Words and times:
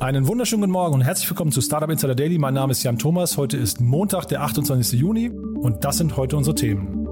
Einen 0.00 0.26
wunderschönen 0.26 0.62
guten 0.62 0.72
Morgen 0.72 0.94
und 0.94 1.02
herzlich 1.02 1.28
willkommen 1.28 1.52
zu 1.52 1.60
Startup 1.60 1.90
Insider 1.90 2.14
Daily. 2.14 2.38
Mein 2.38 2.54
Name 2.54 2.70
ist 2.70 2.82
Jan 2.82 2.98
Thomas. 2.98 3.36
Heute 3.36 3.58
ist 3.58 3.82
Montag, 3.82 4.24
der 4.28 4.40
28. 4.40 4.98
Juni 4.98 5.28
und 5.28 5.84
das 5.84 5.98
sind 5.98 6.16
heute 6.16 6.38
unsere 6.38 6.54
Themen. 6.54 7.06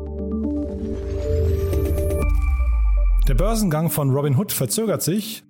Der 3.28 3.34
Börsengang 3.34 3.90
von 3.90 4.10
Robinhood 4.10 4.52
verzögert 4.52 5.02
sich. 5.02 5.44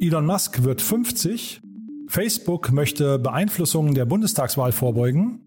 Elon 0.00 0.26
Musk 0.26 0.64
wird 0.64 0.82
50. 0.82 1.62
Facebook 2.08 2.72
möchte 2.72 3.20
Beeinflussungen 3.20 3.94
der 3.94 4.04
Bundestagswahl 4.04 4.72
vorbeugen. 4.72 5.42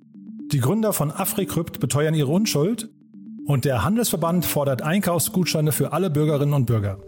Die 0.53 0.61
Gründer 0.61 0.93
von 0.93 1.11
AfriCrypt 1.11 1.81
beteuern 1.81 2.13
ihre 2.13 2.31
Unschuld. 2.31 2.89
Und 3.45 3.65
der 3.65 3.83
Handelsverband 3.83 4.45
fordert 4.45 4.81
Einkaufsgutscheine 4.81 5.73
für 5.73 5.91
alle 5.91 6.09
Bürgerinnen 6.09 6.53
und 6.53 6.67
Bürger. 6.67 6.99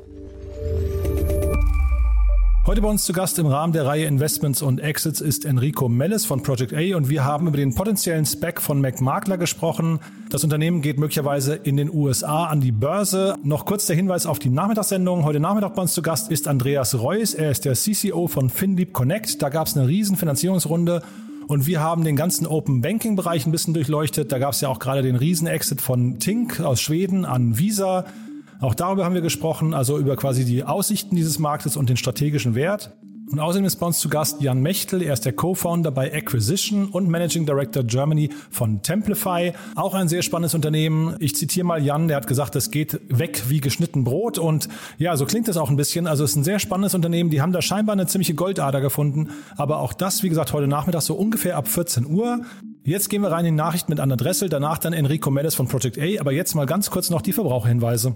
Heute 2.67 2.81
bei 2.81 2.87
uns 2.87 3.05
zu 3.05 3.13
Gast 3.13 3.37
im 3.37 3.45
Rahmen 3.45 3.73
der 3.73 3.85
Reihe 3.85 4.05
Investments 4.05 4.63
und 4.63 4.79
Exits 4.79 5.21
ist 5.21 5.45
Enrico 5.45 5.87
Mellis 5.87 6.25
von 6.25 6.41
Project 6.41 6.73
A 6.73 6.97
und 6.97 7.09
wir 7.09 7.23
haben 7.23 7.47
über 7.47 7.57
den 7.57 7.75
potenziellen 7.75 8.25
Spec 8.25 8.59
von 8.59 8.81
McMakler 8.81 9.37
gesprochen. 9.37 9.99
Das 10.31 10.43
Unternehmen 10.43 10.81
geht 10.81 10.97
möglicherweise 10.97 11.53
in 11.53 11.77
den 11.77 11.93
USA 11.93 12.45
an 12.45 12.61
die 12.61 12.71
Börse. 12.71 13.35
Noch 13.43 13.65
kurz 13.65 13.85
der 13.85 13.95
Hinweis 13.95 14.25
auf 14.25 14.39
die 14.39 14.49
Nachmittagssendung. 14.49 15.25
Heute 15.25 15.39
Nachmittag 15.39 15.75
bei 15.75 15.83
uns 15.83 15.93
zu 15.93 16.01
Gast 16.01 16.31
ist 16.31 16.47
Andreas 16.47 16.99
Reuss. 16.99 17.35
Er 17.35 17.51
ist 17.51 17.65
der 17.65 17.75
CCO 17.75 18.27
von 18.27 18.49
FinLeap 18.49 18.93
Connect. 18.93 19.43
Da 19.43 19.49
gab 19.49 19.67
es 19.67 19.77
eine 19.77 19.87
riesen 19.87 20.17
Finanzierungsrunde 20.17 21.03
und 21.47 21.67
wir 21.67 21.81
haben 21.81 22.03
den 22.03 22.15
ganzen 22.15 22.47
Open 22.47 22.81
Banking 22.81 23.15
Bereich 23.15 23.45
ein 23.45 23.51
bisschen 23.51 23.75
durchleuchtet. 23.75 24.31
Da 24.31 24.39
gab 24.39 24.53
es 24.53 24.61
ja 24.61 24.69
auch 24.69 24.79
gerade 24.79 25.03
den 25.03 25.15
Riesen-Exit 25.15 25.81
von 25.81 26.17
Tink 26.17 26.59
aus 26.61 26.81
Schweden 26.81 27.25
an 27.25 27.59
Visa. 27.59 28.05
Auch 28.59 28.75
darüber 28.75 29.05
haben 29.05 29.15
wir 29.15 29.21
gesprochen, 29.21 29.73
also 29.73 29.97
über 29.97 30.15
quasi 30.15 30.45
die 30.45 30.63
Aussichten 30.63 31.15
dieses 31.15 31.39
Marktes 31.39 31.77
und 31.77 31.89
den 31.89 31.97
strategischen 31.97 32.55
Wert. 32.55 32.95
Und 33.31 33.39
außerdem 33.39 33.65
ist 33.65 33.77
bei 33.77 33.87
uns 33.87 33.99
zu 33.99 34.07
Gast 34.07 34.39
Jan 34.41 34.61
Mechtel. 34.61 35.01
Er 35.01 35.13
ist 35.13 35.25
der 35.25 35.33
Co-Founder 35.33 35.89
bei 35.89 36.13
Acquisition 36.13 36.89
und 36.89 37.09
Managing 37.09 37.47
Director 37.47 37.83
Germany 37.83 38.29
von 38.51 38.83
Templify. 38.83 39.53
Auch 39.75 39.95
ein 39.95 40.07
sehr 40.07 40.21
spannendes 40.21 40.53
Unternehmen. 40.53 41.15
Ich 41.19 41.35
zitiere 41.35 41.65
mal 41.65 41.83
Jan, 41.83 42.07
der 42.07 42.17
hat 42.17 42.27
gesagt, 42.27 42.55
es 42.55 42.69
geht 42.69 43.01
weg 43.09 43.45
wie 43.47 43.61
geschnitten 43.61 44.03
Brot. 44.03 44.37
Und 44.37 44.69
ja, 44.99 45.17
so 45.17 45.25
klingt 45.25 45.47
es 45.47 45.57
auch 45.57 45.71
ein 45.71 45.75
bisschen. 45.75 46.05
Also 46.05 46.23
es 46.23 46.31
ist 46.31 46.35
ein 46.35 46.43
sehr 46.43 46.59
spannendes 46.59 46.93
Unternehmen. 46.93 47.31
Die 47.31 47.41
haben 47.41 47.51
da 47.51 47.63
scheinbar 47.63 47.93
eine 47.93 48.05
ziemliche 48.05 48.35
Goldader 48.35 48.79
gefunden. 48.79 49.29
Aber 49.57 49.79
auch 49.79 49.93
das, 49.93 50.21
wie 50.21 50.29
gesagt, 50.29 50.53
heute 50.53 50.67
Nachmittag 50.67 51.01
so 51.01 51.15
ungefähr 51.15 51.57
ab 51.57 51.67
14 51.67 52.05
Uhr. 52.05 52.41
Jetzt 52.83 53.09
gehen 53.09 53.23
wir 53.23 53.31
rein 53.31 53.45
in 53.45 53.55
die 53.55 53.57
Nachrichten 53.57 53.91
mit 53.91 53.99
Anna 53.99 54.17
Dressel, 54.17 54.49
danach 54.49 54.77
dann 54.77 54.93
Enrico 54.93 55.31
Mendes 55.31 55.55
von 55.55 55.67
Project 55.67 55.97
A. 55.97 56.21
Aber 56.21 56.31
jetzt 56.31 56.53
mal 56.53 56.67
ganz 56.67 56.91
kurz 56.91 57.09
noch 57.09 57.23
die 57.23 57.33
Verbraucherhinweise. 57.33 58.15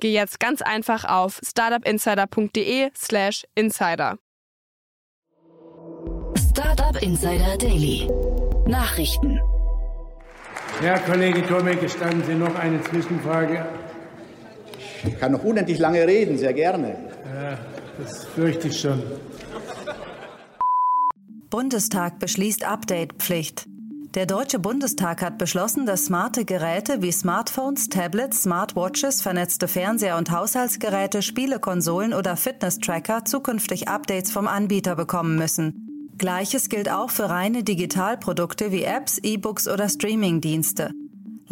geh 0.00 0.12
jetzt 0.12 0.40
ganz 0.40 0.62
einfach 0.62 1.04
auf 1.04 1.40
startupinsider.de/slash 1.44 3.44
insider. 3.54 4.18
Startup 6.50 7.02
Insider 7.02 7.56
Daily. 7.58 8.08
Nachrichten. 8.66 9.40
Herr 10.80 10.98
Kollege 10.98 11.46
Tomek, 11.46 11.80
gestatten 11.80 12.22
Sie 12.24 12.34
noch 12.34 12.54
eine 12.54 12.82
Zwischenfrage? 12.82 13.66
Ich 15.04 15.18
kann 15.18 15.32
noch 15.32 15.44
unendlich 15.44 15.78
lange 15.78 16.06
reden, 16.06 16.38
sehr 16.38 16.52
gerne. 16.52 16.96
Ja, 17.34 17.58
das 17.98 18.24
fürchte 18.24 18.68
ich 18.68 18.80
schon. 18.80 19.02
Bundestag 21.50 22.18
beschließt 22.18 22.64
Update-Pflicht. 22.64 23.66
Der 24.14 24.26
Deutsche 24.26 24.58
Bundestag 24.58 25.22
hat 25.22 25.38
beschlossen, 25.38 25.86
dass 25.86 26.06
smarte 26.06 26.44
Geräte 26.44 27.00
wie 27.00 27.12
Smartphones, 27.12 27.88
Tablets, 27.88 28.42
Smartwatches, 28.42 29.22
vernetzte 29.22 29.68
Fernseher 29.68 30.18
und 30.18 30.32
Haushaltsgeräte, 30.32 31.22
Spielekonsolen 31.22 32.12
oder 32.12 32.36
Fitness-Tracker 32.36 33.24
zukünftig 33.24 33.86
Updates 33.86 34.32
vom 34.32 34.48
Anbieter 34.48 34.96
bekommen 34.96 35.36
müssen. 35.36 36.10
Gleiches 36.18 36.68
gilt 36.68 36.90
auch 36.90 37.10
für 37.10 37.30
reine 37.30 37.62
Digitalprodukte 37.62 38.72
wie 38.72 38.82
Apps, 38.82 39.18
E-Books 39.18 39.68
oder 39.68 39.88
Streaming-Dienste. 39.88 40.90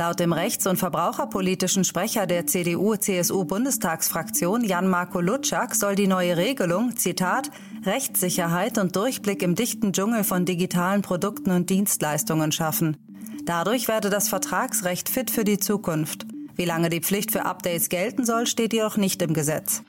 Laut 0.00 0.20
dem 0.20 0.32
rechts- 0.32 0.69
und 0.69 0.76
verbraucherpolitischen 0.76 1.82
Sprecher 1.82 2.28
der 2.28 2.47
CDU-CSU-Bundestagsfraktion 2.47 4.62
Jan-Marco 4.62 5.20
Lutschak 5.20 5.75
soll 5.75 5.97
die 5.97 6.06
neue 6.06 6.36
Regelung, 6.36 6.97
Zitat, 6.97 7.50
Rechtssicherheit 7.84 8.78
und 8.78 8.94
Durchblick 8.94 9.42
im 9.42 9.56
dichten 9.56 9.92
Dschungel 9.92 10.22
von 10.22 10.44
digitalen 10.44 11.03
Produkten 11.03 11.50
und 11.50 11.69
Dienstleistungen 11.69 12.53
schaffen. 12.53 12.97
Dadurch 13.44 13.88
werde 13.88 14.08
das 14.08 14.28
Vertragsrecht 14.28 15.08
fit 15.08 15.32
für 15.32 15.42
die 15.42 15.58
Zukunft. 15.58 16.28
Wie 16.54 16.64
lange 16.64 16.91
die 16.91 17.00
Pflicht 17.00 17.32
für 17.32 17.44
Updates 17.44 17.88
gelten 17.88 18.25
soll, 18.25 18.47
steht 18.47 18.72
jedoch 18.72 18.98
nicht 18.98 19.20
im 19.20 19.34
Gesetz. 19.34 19.82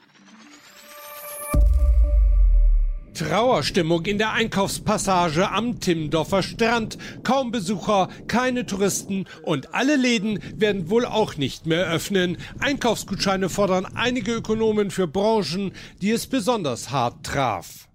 Trauerstimmung 3.19 4.05
in 4.05 4.17
der 4.17 4.31
Einkaufspassage 4.31 5.51
am 5.51 5.81
Timmendorfer 5.81 6.41
Strand. 6.41 6.97
Kaum 7.23 7.51
Besucher, 7.51 8.07
keine 8.27 8.65
Touristen 8.65 9.25
und 9.43 9.73
alle 9.73 9.97
Läden 9.97 10.39
werden 10.55 10.89
wohl 10.89 11.05
auch 11.05 11.35
nicht 11.35 11.65
mehr 11.65 11.85
öffnen. 11.85 12.37
Einkaufsgutscheine 12.59 13.49
fordern 13.49 13.85
einige 13.93 14.31
Ökonomen 14.31 14.89
für 14.89 15.05
Branchen, 15.05 15.73
die 16.01 16.11
es 16.11 16.27
besonders 16.27 16.91
hart 16.91 17.25
traf. 17.25 17.89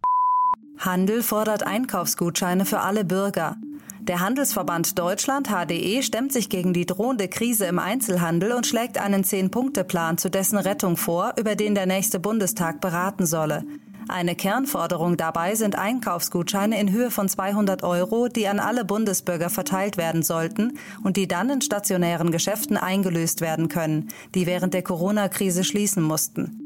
Handel 0.76 1.22
fordert 1.22 1.66
Einkaufsgutscheine 1.66 2.66
für 2.66 2.80
alle 2.80 3.06
Bürger. 3.06 3.56
Der 4.00 4.20
Handelsverband 4.20 4.98
Deutschland 4.98 5.48
HDE 5.48 6.02
stemmt 6.02 6.34
sich 6.34 6.50
gegen 6.50 6.74
die 6.74 6.84
drohende 6.84 7.28
Krise 7.28 7.64
im 7.64 7.78
Einzelhandel 7.78 8.52
und 8.52 8.66
schlägt 8.66 8.98
einen 8.98 9.24
Zehn-Punkte-Plan 9.24 10.18
zu 10.18 10.28
dessen 10.28 10.58
Rettung 10.58 10.98
vor, 10.98 11.32
über 11.38 11.56
den 11.56 11.74
der 11.74 11.86
nächste 11.86 12.20
Bundestag 12.20 12.82
beraten 12.82 13.24
solle. 13.24 13.64
Eine 14.08 14.34
Kernforderung 14.34 15.16
dabei 15.16 15.54
sind 15.54 15.78
Einkaufsgutscheine 15.78 16.78
in 16.78 16.92
Höhe 16.92 17.10
von 17.10 17.28
200 17.28 17.82
Euro, 17.82 18.28
die 18.28 18.46
an 18.48 18.60
alle 18.60 18.84
Bundesbürger 18.84 19.48
verteilt 19.48 19.96
werden 19.96 20.22
sollten 20.22 20.78
und 21.02 21.16
die 21.16 21.26
dann 21.26 21.48
in 21.48 21.62
stationären 21.62 22.30
Geschäften 22.30 22.76
eingelöst 22.76 23.40
werden 23.40 23.68
können, 23.68 24.08
die 24.34 24.46
während 24.46 24.74
der 24.74 24.82
Corona-Krise 24.82 25.64
schließen 25.64 26.02
mussten. 26.02 26.60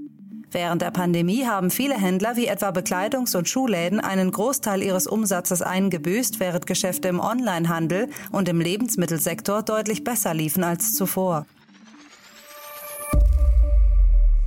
Während 0.50 0.80
der 0.80 0.90
Pandemie 0.90 1.44
haben 1.44 1.70
viele 1.70 1.94
Händler 1.94 2.36
wie 2.36 2.46
etwa 2.46 2.70
Bekleidungs- 2.70 3.36
und 3.36 3.48
Schuhläden 3.48 4.00
einen 4.00 4.30
Großteil 4.30 4.82
ihres 4.82 5.06
Umsatzes 5.06 5.60
eingebüßt, 5.60 6.40
während 6.40 6.66
Geschäfte 6.66 7.08
im 7.08 7.20
Onlinehandel 7.20 8.08
und 8.32 8.48
im 8.48 8.60
Lebensmittelsektor 8.60 9.62
deutlich 9.62 10.04
besser 10.04 10.32
liefen 10.32 10.64
als 10.64 10.94
zuvor. 10.94 11.46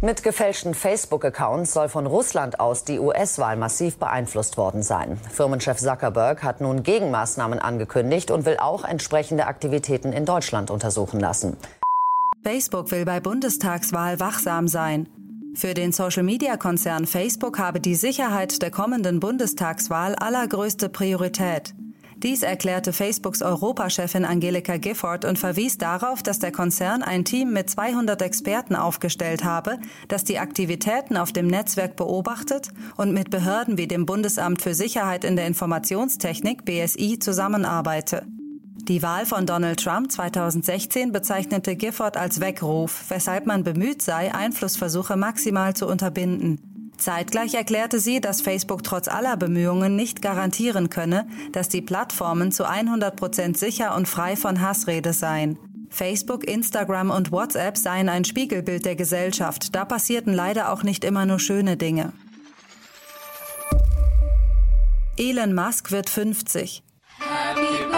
Mit 0.04 0.24
gefälschten 0.24 0.74
Facebook-Accounts 0.74 1.74
soll 1.74 1.88
von 1.88 2.08
Russland 2.08 2.60
aus 2.60 2.84
die 2.84 2.98
US-Wahl 2.98 3.56
massiv 3.56 3.98
beeinflusst 3.98 4.58
worden 4.58 4.82
sein. 4.82 5.20
Firmenchef 5.32 5.78
Zuckerberg 5.78 6.42
hat 6.42 6.60
nun 6.60 6.82
Gegenmaßnahmen 6.82 7.60
angekündigt 7.60 8.32
und 8.32 8.48
will 8.48 8.58
auch 8.58 8.84
entsprechende 8.84 9.46
Aktivitäten 9.46 10.12
in 10.12 10.26
Deutschland 10.26 10.72
untersuchen 10.72 11.20
lassen. 11.20 11.56
Facebook 12.42 12.90
will 12.90 13.06
bei 13.06 13.20
Bundestagswahl 13.20 14.20
wachsam 14.20 14.68
sein. 14.68 15.08
Für 15.54 15.76
den 15.76 15.92
Social-Media-Konzern 15.92 17.06
Facebook 17.06 17.60
habe 17.60 17.80
die 17.80 17.94
Sicherheit 17.94 18.64
der 18.64 18.72
kommenden 18.72 19.20
Bundestagswahl 19.20 20.16
allergrößte 20.16 20.90
Priorität. 20.90 21.76
Dies 22.24 22.44
erklärte 22.44 22.94
Facebooks 22.94 23.42
Europachefin 23.42 24.26
Angelika 24.26 24.78
Gifford 24.78 25.26
und 25.26 25.40
verwies 25.40 25.80
darauf, 25.80 26.22
dass 26.22 26.38
der 26.38 26.52
Konzern 26.52 27.02
ein 27.02 27.26
Team 27.26 27.52
mit 27.52 27.68
200 27.68 28.22
Experten 28.22 28.76
aufgestellt 28.76 29.44
habe, 29.44 29.80
das 30.08 30.24
die 30.24 30.38
Aktivitäten 30.38 31.18
auf 31.18 31.32
dem 31.32 31.48
Netzwerk 31.48 31.96
beobachtet 31.96 32.70
und 32.96 33.12
mit 33.12 33.32
Behörden 33.32 33.80
wie 33.80 33.88
dem 33.88 34.06
Bundesamt 34.06 34.62
für 34.62 34.76
Sicherheit 34.76 35.24
in 35.24 35.36
der 35.36 35.48
Informationstechnik 35.48 36.64
BSI 36.64 37.18
zusammenarbeite. 37.18 38.28
Die 38.88 39.02
Wahl 39.02 39.26
von 39.26 39.48
Donald 39.48 39.84
Trump 39.84 40.12
2016 40.12 41.12
bezeichnete 41.12 41.76
Gifford 41.76 42.18
als 42.18 42.40
Weckruf, 42.40 43.06
weshalb 43.10 43.48
man 43.48 43.64
bemüht 43.64 44.04
sei, 44.04 44.32
Einflussversuche 44.34 45.18
maximal 45.18 45.76
zu 45.76 45.88
unterbinden. 45.88 46.71
Zeitgleich 47.02 47.56
erklärte 47.56 48.00
sie, 48.00 48.22
dass 48.22 48.42
Facebook 48.42 48.84
trotz 48.84 49.08
aller 49.08 49.36
Bemühungen 49.36 49.96
nicht 49.96 50.22
garantieren 50.22 50.92
könne, 50.92 51.28
dass 51.52 51.68
die 51.68 51.82
Plattformen 51.82 52.52
zu 52.52 52.68
100 52.68 53.16
Prozent 53.16 53.58
sicher 53.58 53.96
und 53.96 54.08
frei 54.08 54.36
von 54.36 54.62
Hassrede 54.62 55.12
seien. 55.12 55.58
Facebook, 55.90 56.44
Instagram 56.44 57.10
und 57.10 57.32
WhatsApp 57.32 57.76
seien 57.76 58.08
ein 58.08 58.24
Spiegelbild 58.24 58.86
der 58.86 58.96
Gesellschaft. 58.96 59.76
Da 59.76 59.84
passierten 59.84 60.32
leider 60.32 60.72
auch 60.72 60.84
nicht 60.84 61.04
immer 61.04 61.26
nur 61.26 61.40
schöne 61.40 61.76
Dinge. 61.76 62.14
Elon 65.18 65.56
Musk 65.56 65.92
wird 65.92 66.10
50. 66.10 66.84
Happy 67.18 67.91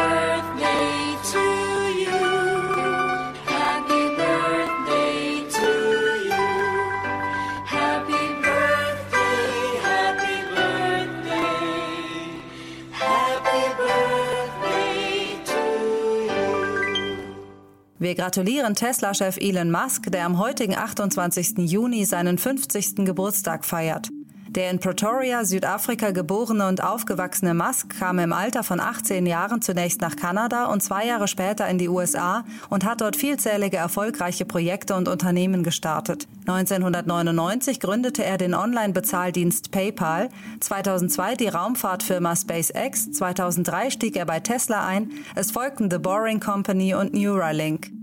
Wir 18.03 18.15
gratulieren 18.15 18.75
Tesla-Chef 18.75 19.37
Elon 19.37 19.71
Musk, 19.71 20.11
der 20.11 20.25
am 20.25 20.37
heutigen 20.37 20.75
28. 20.75 21.53
Juni 21.59 22.03
seinen 22.03 22.37
50. 22.37 23.05
Geburtstag 23.05 23.63
feiert. 23.63 24.09
Der 24.55 24.69
in 24.69 24.77
Pretoria, 24.77 25.45
Südafrika 25.45 26.11
geborene 26.11 26.67
und 26.67 26.83
aufgewachsene 26.83 27.55
Musk 27.55 27.97
kam 27.97 28.19
im 28.19 28.31
Alter 28.31 28.61
von 28.61 28.79
18 28.79 29.25
Jahren 29.25 29.63
zunächst 29.63 29.99
nach 29.99 30.15
Kanada 30.15 30.65
und 30.65 30.83
zwei 30.83 31.07
Jahre 31.07 31.27
später 31.27 31.67
in 31.67 31.79
die 31.79 31.89
USA 31.89 32.45
und 32.69 32.85
hat 32.85 33.01
dort 33.01 33.15
vielzählige 33.15 33.77
erfolgreiche 33.77 34.45
Projekte 34.45 34.93
und 34.93 35.07
Unternehmen 35.07 35.63
gestartet. 35.63 36.27
1999 36.45 37.79
gründete 37.79 38.23
er 38.23 38.37
den 38.37 38.53
Online-Bezahldienst 38.53 39.71
PayPal, 39.71 40.29
2002 40.59 41.35
die 41.35 41.47
Raumfahrtfirma 41.47 42.35
SpaceX, 42.35 43.11
2003 43.11 43.89
stieg 43.89 44.15
er 44.15 44.27
bei 44.27 44.39
Tesla 44.39 44.85
ein, 44.85 45.13
es 45.33 45.49
folgten 45.49 45.89
The 45.89 45.97
Boring 45.97 46.39
Company 46.39 46.93
und 46.93 47.15
Neuralink. 47.15 48.02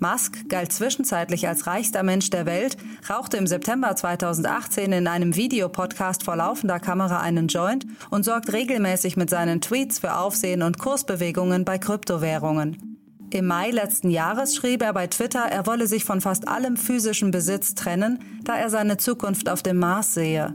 Musk 0.00 0.48
galt 0.48 0.72
zwischenzeitlich 0.72 1.48
als 1.48 1.66
reichster 1.66 2.02
Mensch 2.02 2.30
der 2.30 2.46
Welt, 2.46 2.76
rauchte 3.08 3.36
im 3.36 3.46
September 3.46 3.94
2018 3.94 4.92
in 4.92 5.06
einem 5.06 5.36
Videopodcast 5.36 6.22
vor 6.22 6.36
laufender 6.36 6.80
Kamera 6.80 7.20
einen 7.20 7.48
Joint 7.48 7.86
und 8.10 8.24
sorgt 8.24 8.52
regelmäßig 8.52 9.16
mit 9.16 9.30
seinen 9.30 9.60
Tweets 9.60 9.98
für 9.98 10.16
Aufsehen 10.16 10.62
und 10.62 10.78
Kursbewegungen 10.78 11.64
bei 11.64 11.78
Kryptowährungen. 11.78 12.98
Im 13.30 13.46
Mai 13.46 13.70
letzten 13.70 14.10
Jahres 14.10 14.54
schrieb 14.54 14.82
er 14.82 14.92
bei 14.92 15.06
Twitter, 15.08 15.40
er 15.40 15.66
wolle 15.66 15.86
sich 15.86 16.04
von 16.04 16.20
fast 16.20 16.46
allem 16.46 16.76
physischen 16.76 17.30
Besitz 17.30 17.74
trennen, 17.74 18.20
da 18.44 18.56
er 18.56 18.70
seine 18.70 18.96
Zukunft 18.96 19.48
auf 19.48 19.62
dem 19.62 19.78
Mars 19.78 20.14
sehe. 20.14 20.54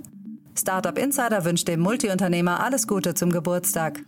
Startup 0.57 0.97
Insider 0.97 1.45
wünscht 1.45 1.67
dem 1.67 1.79
Multiunternehmer 1.79 2.63
alles 2.63 2.87
Gute 2.87 3.13
zum 3.15 3.31
Geburtstag. 3.31 4.01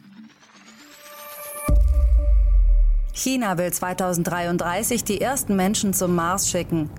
China 3.14 3.58
will 3.58 3.72
2033 3.72 5.04
die 5.04 5.20
ersten 5.20 5.56
Menschen 5.56 5.94
zum 5.94 6.16
Mars 6.16 6.50
schicken. 6.50 6.90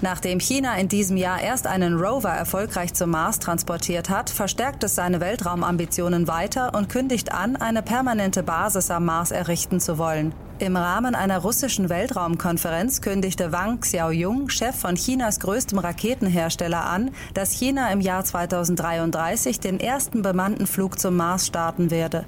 Nachdem 0.00 0.40
China 0.40 0.76
in 0.76 0.88
diesem 0.88 1.16
Jahr 1.16 1.40
erst 1.40 1.66
einen 1.66 1.94
Rover 1.94 2.28
erfolgreich 2.28 2.94
zum 2.94 3.10
Mars 3.10 3.38
transportiert 3.38 4.10
hat, 4.10 4.30
verstärkt 4.30 4.84
es 4.84 4.94
seine 4.94 5.20
Weltraumambitionen 5.20 6.28
weiter 6.28 6.74
und 6.74 6.88
kündigt 6.88 7.32
an, 7.32 7.56
eine 7.56 7.82
permanente 7.82 8.42
Basis 8.42 8.90
am 8.90 9.06
Mars 9.06 9.30
errichten 9.30 9.80
zu 9.80 9.98
wollen. 9.98 10.34
Im 10.58 10.76
Rahmen 10.76 11.14
einer 11.14 11.38
russischen 11.38 11.88
Weltraumkonferenz 11.88 13.00
kündigte 13.00 13.52
Wang 13.52 13.80
Xiaoyong, 13.80 14.50
Chef 14.50 14.76
von 14.76 14.94
Chinas 14.94 15.40
größtem 15.40 15.78
Raketenhersteller, 15.78 16.84
an, 16.84 17.10
dass 17.34 17.52
China 17.52 17.90
im 17.90 18.00
Jahr 18.00 18.22
2033 18.22 19.60
den 19.60 19.80
ersten 19.80 20.22
bemannten 20.22 20.66
Flug 20.66 20.98
zum 20.98 21.16
Mars 21.16 21.46
starten 21.46 21.90
werde. 21.90 22.24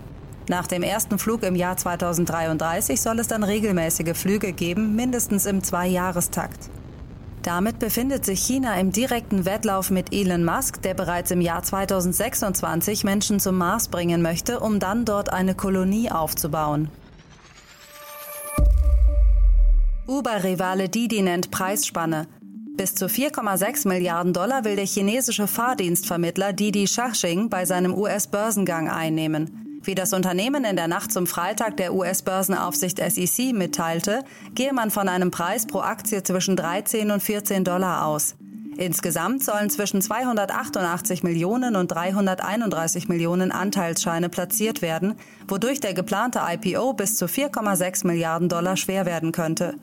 Nach 0.49 0.67
dem 0.67 0.83
ersten 0.83 1.19
Flug 1.19 1.43
im 1.43 1.55
Jahr 1.55 1.77
2033 1.77 3.01
soll 3.01 3.19
es 3.19 3.29
dann 3.29 3.45
regelmäßige 3.45 4.17
Flüge 4.17 4.55
geben, 4.55 4.97
mindestens 4.97 5.45
im 5.45 5.63
Zweijahrestakt. 5.63 6.71
Damit 7.43 7.79
befindet 7.79 8.25
sich 8.25 8.41
China 8.41 8.79
im 8.81 8.91
direkten 8.91 9.45
Wettlauf 9.45 9.91
mit 9.91 10.13
Elon 10.13 10.45
Musk, 10.45 10.81
der 10.83 10.95
bereits 10.95 11.31
im 11.31 11.43
Jahr 11.43 11.63
2026 11.63 13.05
Menschen 13.05 13.41
zum 13.41 13.59
Mars 13.59 13.89
bringen 13.89 14.23
möchte, 14.23 14.61
um 14.61 14.81
dann 14.81 15.05
dort 15.05 15.33
eine 15.33 15.55
Kolonie 15.55 16.11
aufzubauen. 16.11 16.91
Uber-Rivale 20.07 20.89
Didi 20.89 21.21
nennt 21.21 21.51
Preisspanne. 21.51 22.27
Bis 22.77 22.95
zu 22.95 23.07
4,6 23.07 23.87
Milliarden 23.87 24.33
Dollar 24.33 24.65
will 24.65 24.77
der 24.77 24.87
chinesische 24.87 25.47
Fahrdienstvermittler 25.47 26.55
Didi 26.55 26.87
Shaching 26.87 27.51
bei 27.51 27.67
seinem 27.67 27.93
US-Börsengang 27.93 28.89
einnehmen. 28.89 29.68
Wie 29.83 29.95
das 29.95 30.13
Unternehmen 30.13 30.65
in 30.65 30.77
der 30.77 30.89
Nacht 30.89 31.13
zum 31.13 31.27
Freitag 31.27 31.77
der 31.77 31.95
US-Börsenaufsicht 31.95 32.99
SEC 32.99 33.53
mitteilte, 33.53 34.25
gehe 34.55 34.73
man 34.73 34.91
von 34.91 35.09
einem 35.09 35.31
Preis 35.31 35.67
pro 35.67 35.81
Aktie 35.81 36.23
zwischen 36.23 36.57
13 36.57 37.11
und 37.11 37.23
14 37.23 37.65
Dollar 37.65 38.07
aus. 38.07 38.35
Insgesamt 38.77 39.43
sollen 39.43 39.71
zwischen 39.71 40.01
288 40.01 41.25
Millionen 41.25 41.75
und 41.75 41.89
331 41.89 43.09
Millionen 43.09 43.51
Anteilsscheine 43.51 44.29
platziert 44.29 44.83
werden, 44.83 45.15
wodurch 45.49 45.81
der 45.81 45.95
geplante 45.95 46.41
IPO 46.49 46.93
bis 46.93 47.17
zu 47.17 47.27
4,6 47.27 48.07
Milliarden 48.07 48.49
Dollar 48.49 48.77
schwer 48.77 49.05
werden 49.05 49.33
könnte. 49.33 49.75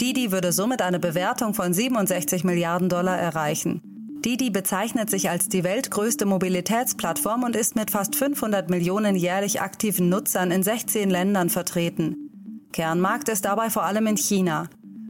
Didi 0.00 0.32
würde 0.32 0.52
somit 0.52 0.80
eine 0.80 0.98
Bewertung 0.98 1.54
von 1.54 1.74
67 1.74 2.44
Milliarden 2.44 2.88
Dollar 2.88 3.18
erreichen. 3.18 3.93
Didi 4.24 4.48
bezeichnet 4.48 5.10
sich 5.10 5.28
als 5.28 5.50
die 5.50 5.64
weltgrößte 5.64 6.24
Mobilitätsplattform 6.24 7.42
und 7.42 7.54
ist 7.54 7.76
mit 7.76 7.90
fast 7.90 8.16
500 8.16 8.70
Millionen 8.70 9.16
jährlich 9.16 9.60
aktiven 9.60 10.08
Nutzern 10.08 10.50
in 10.50 10.62
16 10.62 11.10
Ländern 11.10 11.50
vertreten. 11.50 12.30
Kernmarkt 12.72 13.28
ist 13.28 13.44
dabei 13.44 13.68
vor 13.68 13.84
allem 13.84 14.06
in 14.06 14.16
China. 14.16 14.68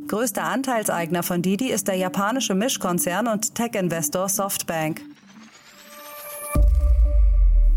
Größter 0.08 0.42
Anteilseigner 0.42 1.22
von 1.22 1.42
Didi 1.42 1.70
ist 1.70 1.86
der 1.86 1.94
japanische 1.94 2.56
Mischkonzern 2.56 3.28
und 3.28 3.54
Tech-Investor 3.54 4.28
Softbank. 4.28 5.00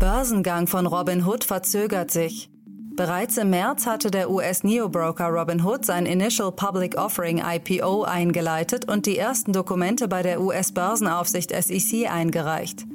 Börsengang 0.00 0.66
von 0.66 0.86
Robinhood 0.86 1.44
verzögert 1.44 2.10
sich. 2.10 2.50
Bereits 2.98 3.36
im 3.36 3.50
März 3.50 3.86
hatte 3.86 4.10
der 4.10 4.28
US-Neo-Broker 4.28 5.28
Robinhood 5.28 5.86
sein 5.86 6.04
Initial 6.04 6.50
Public 6.50 6.98
Offering 6.98 7.40
IPO 7.40 8.02
eingeleitet 8.02 8.90
und 8.90 9.06
die 9.06 9.16
ersten 9.16 9.52
Dokumente 9.52 10.08
bei 10.08 10.24
der 10.24 10.40
US-Börsenaufsicht 10.40 11.52
SEC 11.52 12.10
eingereicht. 12.10 12.86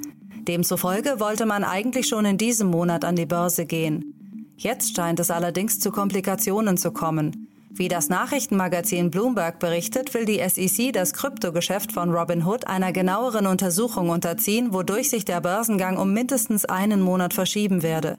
Demzufolge 0.46 1.20
wollte 1.20 1.46
man 1.46 1.64
eigentlich 1.64 2.06
schon 2.06 2.26
in 2.26 2.36
diesem 2.36 2.68
Monat 2.68 3.02
an 3.02 3.16
die 3.16 3.24
Börse 3.24 3.64
gehen. 3.64 4.52
Jetzt 4.58 4.94
scheint 4.94 5.20
es 5.20 5.30
allerdings 5.30 5.80
zu 5.80 5.90
Komplikationen 5.90 6.76
zu 6.76 6.92
kommen. 6.92 7.48
Wie 7.70 7.88
das 7.88 8.10
Nachrichtenmagazin 8.10 9.10
Bloomberg 9.10 9.58
berichtet, 9.58 10.12
will 10.12 10.26
die 10.26 10.46
SEC 10.46 10.92
das 10.92 11.14
Kryptogeschäft 11.14 11.92
von 11.92 12.10
Robinhood 12.10 12.66
einer 12.66 12.92
genaueren 12.92 13.46
Untersuchung 13.46 14.10
unterziehen, 14.10 14.74
wodurch 14.74 15.08
sich 15.08 15.24
der 15.24 15.40
Börsengang 15.40 15.96
um 15.96 16.12
mindestens 16.12 16.66
einen 16.66 17.00
Monat 17.00 17.32
verschieben 17.32 17.82
werde. 17.82 18.18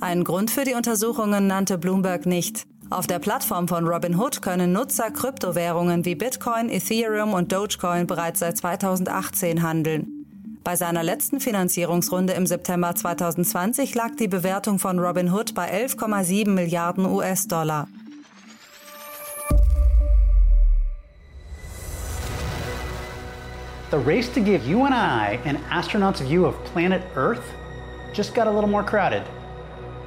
Einen 0.00 0.22
Grund 0.22 0.52
für 0.52 0.62
die 0.62 0.74
Untersuchungen 0.74 1.48
nannte 1.48 1.76
Bloomberg 1.76 2.24
nicht. 2.24 2.66
Auf 2.88 3.08
der 3.08 3.18
Plattform 3.18 3.66
von 3.66 3.84
Robinhood 3.84 4.42
können 4.42 4.72
Nutzer 4.72 5.10
Kryptowährungen 5.10 6.04
wie 6.04 6.14
Bitcoin, 6.14 6.70
Ethereum 6.70 7.34
und 7.34 7.50
Dogecoin 7.50 8.06
bereits 8.06 8.38
seit 8.38 8.56
2018 8.56 9.60
handeln. 9.62 10.24
Bei 10.62 10.76
seiner 10.76 11.02
letzten 11.02 11.40
Finanzierungsrunde 11.40 12.32
im 12.34 12.46
September 12.46 12.94
2020 12.94 13.92
lag 13.96 14.14
die 14.14 14.28
Bewertung 14.28 14.78
von 14.78 15.00
Robinhood 15.00 15.54
bei 15.54 15.68
11,7 15.68 16.48
Milliarden 16.48 17.04
US-Dollar. 17.04 17.88
The 23.90 23.96
race 23.96 24.30
to 24.32 24.40
give 24.40 24.64
you 24.64 24.84
and 24.84 24.94
I 24.94 25.40
an 25.48 25.58
astronaut's 25.70 26.20
view 26.20 26.46
of 26.46 26.54
planet 26.72 27.02
Earth 27.16 27.42
just 28.14 28.34
got 28.34 28.46
a 28.46 28.50
little 28.50 28.70
more 28.70 28.84
crowded. 28.84 29.22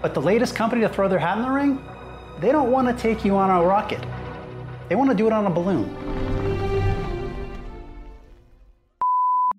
But 0.01 0.13
the 0.15 0.21
latest 0.21 0.55
company 0.55 0.81
to 0.81 0.89
throw 0.89 1.07
their 1.07 1.19
hat 1.19 1.37
in 1.37 1.43
the 1.43 1.49
ring, 1.49 1.79
they 2.39 2.51
don't 2.51 2.71
want 2.71 2.87
to 2.87 2.93
take 2.93 3.23
you 3.23 3.35
on 3.35 3.49
a 3.51 3.61
rocket. 3.61 4.01
They 4.89 4.95
want 4.95 5.11
to 5.11 5.15
do 5.15 5.27
it 5.27 5.33
on 5.33 5.45
a 5.45 5.49
balloon. 5.49 5.89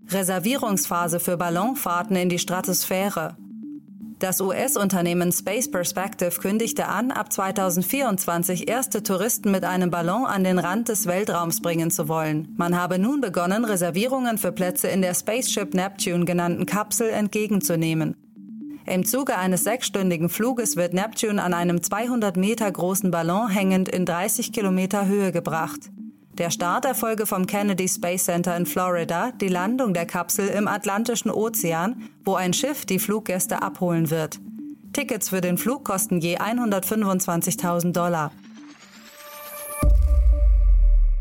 Reservierungsphase 0.09 1.21
für 1.21 1.37
Ballonfahrten 1.37 2.17
in 2.17 2.29
die 2.29 2.39
Stratosphäre. 2.39 3.37
Das 4.19 4.41
US-Unternehmen 4.41 5.33
Space 5.33 5.69
Perspective 5.69 6.39
kündigte 6.41 6.87
an, 6.87 7.11
ab 7.11 7.33
2024 7.33 8.69
erste 8.69 9.03
Touristen 9.03 9.51
mit 9.51 9.65
einem 9.65 9.91
Ballon 9.91 10.27
an 10.27 10.45
den 10.45 10.61
Rand 10.61 10.89
des 10.89 11.07
Weltraums 11.07 11.61
bringen 11.61 11.91
zu 11.91 12.09
wollen. 12.09 12.55
Man 12.57 12.79
habe 12.79 13.01
nun 13.01 13.21
begonnen, 13.21 13.65
Reservierungen 13.65 14.39
für 14.39 14.53
Plätze 14.53 14.89
in 14.89 15.03
der 15.03 15.15
Spaceship 15.15 15.75
Neptune 15.75 16.25
genannten 16.25 16.67
Kapsel 16.67 17.11
entgegenzunehmen. 17.11 18.22
Im 18.87 19.05
Zuge 19.05 19.37
eines 19.39 19.65
sechsstündigen 19.65 20.29
Fluges 20.29 20.77
wird 20.77 20.93
Neptune 20.93 21.43
an 21.43 21.55
einem 21.55 21.83
200 21.83 22.37
Meter 22.37 22.71
großen 22.71 23.11
Ballon 23.11 23.49
hängend 23.49 23.89
in 23.89 24.05
30 24.05 24.53
Kilometer 24.53 25.07
Höhe 25.07 25.31
gebracht. 25.31 25.91
Der 26.39 26.51
Start 26.51 26.85
erfolge 26.85 27.27
vom 27.27 27.47
Kennedy 27.47 27.87
Space 27.87 28.25
Center 28.25 28.57
in 28.57 28.67
Florida, 28.67 29.33
die 29.33 29.49
Landung 29.49 29.95
der 29.95 30.07
Kapsel 30.07 30.49
im 30.49 30.67
Atlantischen 30.67 31.31
Ozean, 31.31 32.09
wo 32.25 32.35
ein 32.35 32.55
Schiff 32.55 32.87
die 32.87 32.99
Fluggäste 32.99 33.63
abholen 33.63 34.11
wird. 34.11 34.41
Tickets 34.93 35.29
für 35.29 35.41
den 35.41 35.59
Flug 35.59 35.85
kosten 35.85 36.21
je 36.21 36.39
125.000 36.39 37.93
Dollar. 37.93 38.33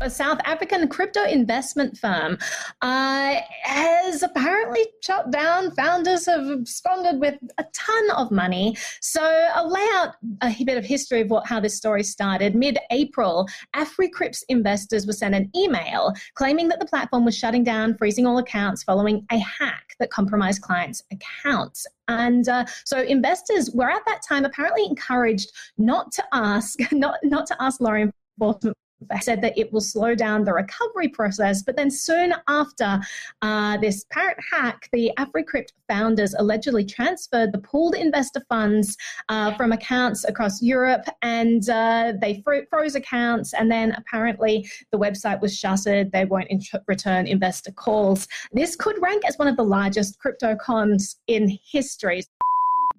A 0.02 0.10
South 0.10 0.40
African 0.44 0.88
crypto 0.88 1.24
investment 1.24 1.96
firm 1.96 2.36
uh, 2.82 3.36
has 3.62 4.22
apparently 4.22 4.86
shut 5.02 5.30
down. 5.30 5.70
Founders 5.72 6.26
have 6.26 6.48
absconded 6.48 7.20
with 7.20 7.38
a 7.58 7.64
ton 7.72 8.10
of 8.10 8.30
money. 8.30 8.76
So 9.00 9.22
I'll 9.54 9.70
lay 9.70 9.86
out 9.94 10.14
a 10.42 10.64
bit 10.64 10.76
of 10.76 10.84
history 10.84 11.20
of 11.20 11.30
what, 11.30 11.46
how 11.46 11.60
this 11.60 11.76
story 11.76 12.02
started. 12.02 12.54
Mid-April, 12.54 13.48
AfriCrypt's 13.74 14.44
investors 14.48 15.06
were 15.06 15.12
sent 15.12 15.34
an 15.34 15.50
email 15.56 16.12
claiming 16.34 16.68
that 16.68 16.80
the 16.80 16.86
platform 16.86 17.24
was 17.24 17.36
shutting 17.36 17.64
down, 17.64 17.96
freezing 17.96 18.26
all 18.26 18.38
accounts 18.38 18.82
following 18.82 19.24
a 19.30 19.38
hack 19.38 19.94
that 20.00 20.10
compromised 20.10 20.62
clients' 20.62 21.02
accounts. 21.12 21.86
And 22.08 22.48
uh, 22.48 22.64
so 22.84 23.02
investors 23.02 23.70
were 23.72 23.90
at 23.90 24.04
that 24.06 24.22
time 24.28 24.44
apparently 24.44 24.84
encouraged 24.84 25.52
not 25.78 26.10
to 26.12 26.24
ask, 26.32 26.78
not, 26.92 27.18
not 27.22 27.46
to 27.46 27.56
ask 27.62 27.80
law 27.80 27.94
enforcement 27.94 28.76
said 29.20 29.40
that 29.42 29.56
it 29.56 29.72
will 29.72 29.80
slow 29.80 30.14
down 30.14 30.44
the 30.44 30.52
recovery 30.52 31.08
process. 31.08 31.62
But 31.62 31.76
then 31.76 31.90
soon 31.90 32.34
after 32.48 33.00
uh, 33.42 33.76
this 33.78 34.04
parent 34.10 34.38
hack, 34.52 34.88
the 34.92 35.12
AfriCrypt 35.18 35.72
founders 35.88 36.34
allegedly 36.34 36.84
transferred 36.84 37.52
the 37.52 37.58
pooled 37.58 37.94
investor 37.94 38.42
funds 38.48 38.96
uh, 39.28 39.54
from 39.54 39.72
accounts 39.72 40.24
across 40.24 40.62
Europe 40.62 41.06
and 41.22 41.68
uh, 41.68 42.12
they 42.20 42.40
fro- 42.44 42.64
froze 42.70 42.94
accounts. 42.94 43.54
And 43.54 43.70
then 43.70 43.92
apparently 43.92 44.68
the 44.90 44.98
website 44.98 45.40
was 45.40 45.56
shuttered. 45.56 46.12
They 46.12 46.24
won't 46.24 46.48
return 46.86 47.26
investor 47.26 47.72
calls. 47.72 48.28
This 48.52 48.76
could 48.76 49.00
rank 49.00 49.24
as 49.26 49.36
one 49.36 49.48
of 49.48 49.56
the 49.56 49.64
largest 49.64 50.18
crypto 50.18 50.56
cons 50.56 51.16
in 51.26 51.58
history. 51.70 52.22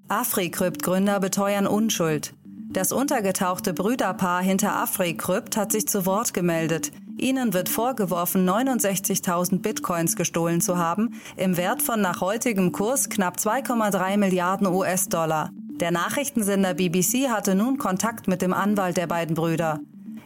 AfriCrypt-Gründer 0.09 1.19
beteuern 1.19 1.67
Unschuld. 1.67 2.31
Das 2.73 2.91
untergetauchte 2.91 3.71
Brüderpaar 3.71 4.41
hinter 4.41 4.75
AfriCrypt 4.75 5.57
hat 5.57 5.71
sich 5.71 5.87
zu 5.87 6.07
Wort 6.07 6.33
gemeldet. 6.33 6.91
Ihnen 7.19 7.53
wird 7.53 7.69
vorgeworfen, 7.69 8.49
69.000 8.49 9.61
Bitcoins 9.61 10.15
gestohlen 10.15 10.59
zu 10.59 10.79
haben, 10.79 11.11
im 11.37 11.55
Wert 11.55 11.83
von 11.83 12.01
nach 12.01 12.19
heutigem 12.19 12.71
Kurs 12.71 13.09
knapp 13.09 13.37
2,3 13.37 14.17
Milliarden 14.17 14.65
US-Dollar. 14.65 15.51
Der 15.79 15.91
Nachrichtensender 15.91 16.73
BBC 16.73 17.29
hatte 17.29 17.53
nun 17.53 17.77
Kontakt 17.77 18.27
mit 18.27 18.41
dem 18.41 18.53
Anwalt 18.53 18.97
der 18.97 19.05
beiden 19.05 19.35
Brüder. 19.35 19.79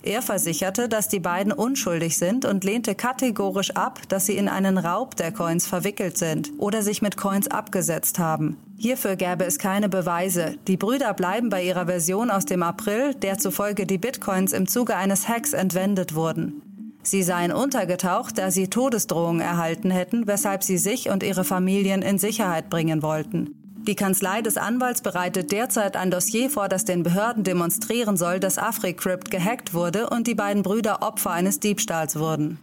Er 0.08 0.22
versicherte, 0.22 0.88
dass 0.88 1.10
die 1.10 1.20
beiden 1.20 1.52
unschuldig 1.52 2.18
sind 2.18 2.46
und 2.46 2.64
lehnte 2.64 2.96
kategorisch 2.96 3.72
ab, 3.72 4.00
dass 4.08 4.26
sie 4.26 4.38
in 4.38 4.48
einen 4.48 4.78
Raub 4.78 5.18
der 5.18 5.34
Coins 5.34 5.68
verwickelt 5.68 6.18
sind 6.18 6.54
oder 6.60 6.82
sich 6.82 7.02
mit 7.02 7.18
Coins 7.18 7.50
abgesetzt 7.50 8.18
haben. 8.18 8.56
Hierfür 8.78 9.18
gäbe 9.18 9.44
es 9.44 9.60
keine 9.60 9.90
Beweise. 9.90 10.56
Die 10.66 10.78
Brüder 10.78 11.14
bleiben 11.14 11.50
bei 11.50 11.62
ihrer 11.62 11.88
Version 11.88 12.32
aus 12.32 12.46
dem 12.46 12.64
April, 12.64 13.16
der 13.16 13.38
zufolge 13.38 13.86
die 13.86 13.98
Bitcoins 13.98 14.54
im 14.54 14.66
Zuge 14.66 14.96
eines 14.96 15.28
Hacks 15.28 15.52
entwendet 15.52 16.16
wurden. 16.16 16.62
Sie 17.04 17.22
seien 17.22 17.52
untergetaucht, 17.52 18.38
da 18.38 18.50
sie 18.50 18.70
Todesdrohungen 18.70 19.42
erhalten 19.42 19.92
hätten, 19.92 20.26
weshalb 20.26 20.64
sie 20.64 20.78
sich 20.78 21.10
und 21.10 21.22
ihre 21.22 21.44
Familien 21.44 22.02
in 22.02 22.18
Sicherheit 22.18 22.70
bringen 22.70 23.02
wollten. 23.02 23.67
Die 23.88 23.96
Kanzlei 23.96 24.42
des 24.42 24.58
Anwalts 24.58 25.02
bereitet 25.02 25.54
derzeit 25.54 25.96
ein 25.96 26.12
Dossier 26.12 26.50
vor, 26.50 26.68
das 26.68 26.84
den 26.84 27.04
Behörden 27.04 27.46
demonstrieren 27.46 28.18
soll, 28.18 28.42
dass 28.42 28.58
AfriCrypt 28.58 29.32
gehackt 29.32 29.74
wurde 29.74 30.10
und 30.10 30.28
die 30.28 30.36
beiden 30.36 30.62
Brüder 30.62 31.02
Opfer 31.02 31.32
eines 31.32 31.62
Diebstahls 31.62 32.20
wurden. 32.20 32.60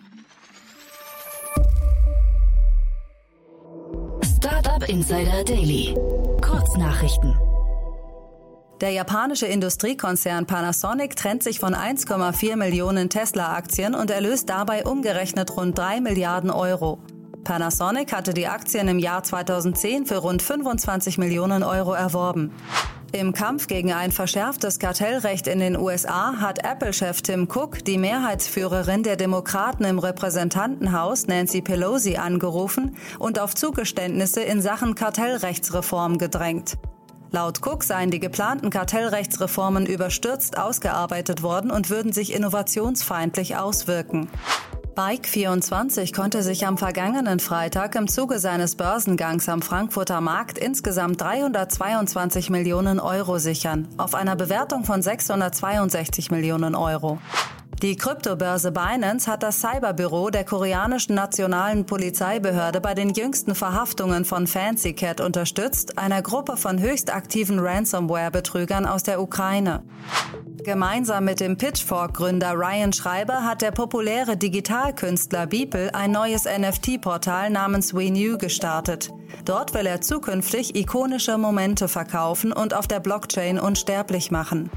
Startup 4.37 4.87
Insider 4.87 5.43
Daily. 5.45 5.95
Kurznachrichten. 6.43 7.35
Der 8.83 8.91
japanische 8.91 9.47
Industriekonzern 9.47 10.45
Panasonic 10.45 11.17
trennt 11.17 11.43
sich 11.43 11.59
von 11.59 11.75
1,4 11.75 12.57
Millionen 12.57 13.09
Tesla-Aktien 13.09 13.95
und 13.95 14.11
erlöst 14.11 14.51
dabei 14.51 14.85
umgerechnet 14.85 15.57
rund 15.57 15.79
3 15.79 16.03
Milliarden 16.03 16.51
Euro. 16.51 16.99
Panasonic 17.45 18.13
hatte 18.13 18.35
die 18.35 18.49
Aktien 18.49 18.89
im 18.89 18.99
Jahr 18.99 19.23
2010 19.23 20.07
für 20.07 20.17
rund 20.17 20.43
25 20.43 21.19
Millionen 21.19 21.63
Euro 21.63 21.93
erworben. 21.93 22.53
Im 23.13 23.33
Kampf 23.33 23.69
gegen 23.69 23.93
ein 23.93 24.11
verschärftes 24.11 24.81
Kartellrecht 24.81 25.47
in 25.47 25.61
den 25.61 25.77
USA 25.77 26.41
hat 26.41 26.65
Apple-Chef 26.65 27.23
Tim 27.23 27.47
Cook 27.49 27.85
die 27.85 27.97
Mehrheitsführerin 27.97 29.05
der 29.05 29.15
Demokraten 29.15 29.85
im 29.85 30.01
Repräsentantenhaus 30.01 31.29
Nancy 31.29 31.63
Pelosi 31.63 32.17
angerufen 32.17 32.97
und 33.21 33.39
auf 33.39 33.55
Zugeständnisse 33.55 34.41
in 34.41 34.61
Sachen 34.61 34.97
Kartellrechtsreform 34.97 36.19
gedrängt. 36.19 36.77
Laut 37.31 37.65
Cook 37.65 37.85
seien 37.85 38.11
die 38.11 38.21
geplanten 38.21 38.71
Kartellrechtsreformen 38.71 39.87
überstürzt 39.87 40.59
ausgearbeitet 40.59 41.43
worden 41.43 41.71
und 41.71 41.91
würden 41.91 42.13
sich 42.13 42.33
innovationsfeindlich 42.33 43.57
auswirken. 43.57 44.29
Bike24 44.95 46.15
konnte 46.15 46.45
sich 46.45 46.67
am 46.67 46.79
vergangenen 46.79 47.41
Freitag 47.41 47.97
im 47.97 48.07
Zuge 48.07 48.39
seines 48.39 48.77
Börsengangs 48.77 49.49
am 49.49 49.61
Frankfurter 49.61 50.21
Markt 50.21 50.57
insgesamt 50.57 51.21
322 51.21 52.49
Millionen 52.49 53.01
Euro 53.01 53.39
sichern, 53.39 53.89
auf 53.97 54.15
einer 54.15 54.37
Bewertung 54.37 54.85
von 54.85 55.03
662 55.03 56.31
Millionen 56.31 56.77
Euro. 56.77 57.19
Die 57.85 57.97
Kryptobörse 57.97 58.73
Binance 58.73 59.31
hat 59.31 59.43
das 59.43 59.61
Cyberbüro 59.61 60.31
der 60.31 60.45
koreanischen 60.45 61.15
nationalen 61.15 61.85
Polizeibehörde 61.85 62.81
bei 62.81 62.95
den 62.95 63.11
jüngsten 63.11 63.55
Verhaftungen 63.55 64.25
von 64.25 64.47
Fancy 64.47 64.95
Cat 64.95 65.21
unterstützt, 65.21 65.99
einer 65.99 66.23
Gruppe 66.23 66.57
von 66.57 66.81
höchst 66.81 67.13
aktiven 67.13 67.59
Ransomware-Betrügern 67.59 68.87
aus 68.87 69.03
der 69.03 69.21
Ukraine. 69.21 69.83
Gemeinsam 70.65 71.27
mit 71.27 71.41
dem 71.41 71.59
Pitchfork-Gründer 71.59 72.55
Ryan 72.55 72.95
Schreiber 72.95 73.45
hat 73.45 73.61
der 73.61 73.71
populäre 73.71 74.39
Digitalkünstler 74.39 75.47
Beeple 75.47 75.95
ein 75.95 76.11
neues 76.11 76.47
NFT-Portal 76.47 77.51
namens 77.51 77.93
WeNew 77.93 78.39
gestartet. 78.39 79.11
Dort 79.45 79.75
will 79.75 79.85
er 79.85 80.01
zukünftig 80.01 80.75
ikonische 80.75 81.37
Momente 81.37 81.89
verkaufen 81.89 82.51
und 82.51 82.73
auf 82.73 82.89
der 82.89 83.01
Blockchain 83.01 83.59
unsterblich 83.59 84.31
machen. 84.31 84.71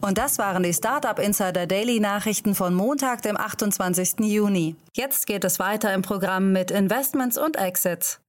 Und 0.00 0.16
das 0.16 0.38
waren 0.38 0.62
die 0.62 0.72
Startup 0.72 1.18
Insider 1.18 1.66
Daily 1.66 1.98
Nachrichten 2.00 2.54
von 2.54 2.74
Montag, 2.74 3.22
dem 3.22 3.36
28. 3.36 4.20
Juni. 4.20 4.76
Jetzt 4.94 5.26
geht 5.26 5.44
es 5.44 5.58
weiter 5.58 5.92
im 5.92 6.02
Programm 6.02 6.52
mit 6.52 6.70
Investments 6.70 7.36
und 7.36 7.56
Exits. 7.56 8.20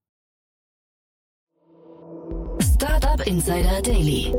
Startup 2.73 3.25
Insider 3.27 3.81
Daily. 3.81 4.33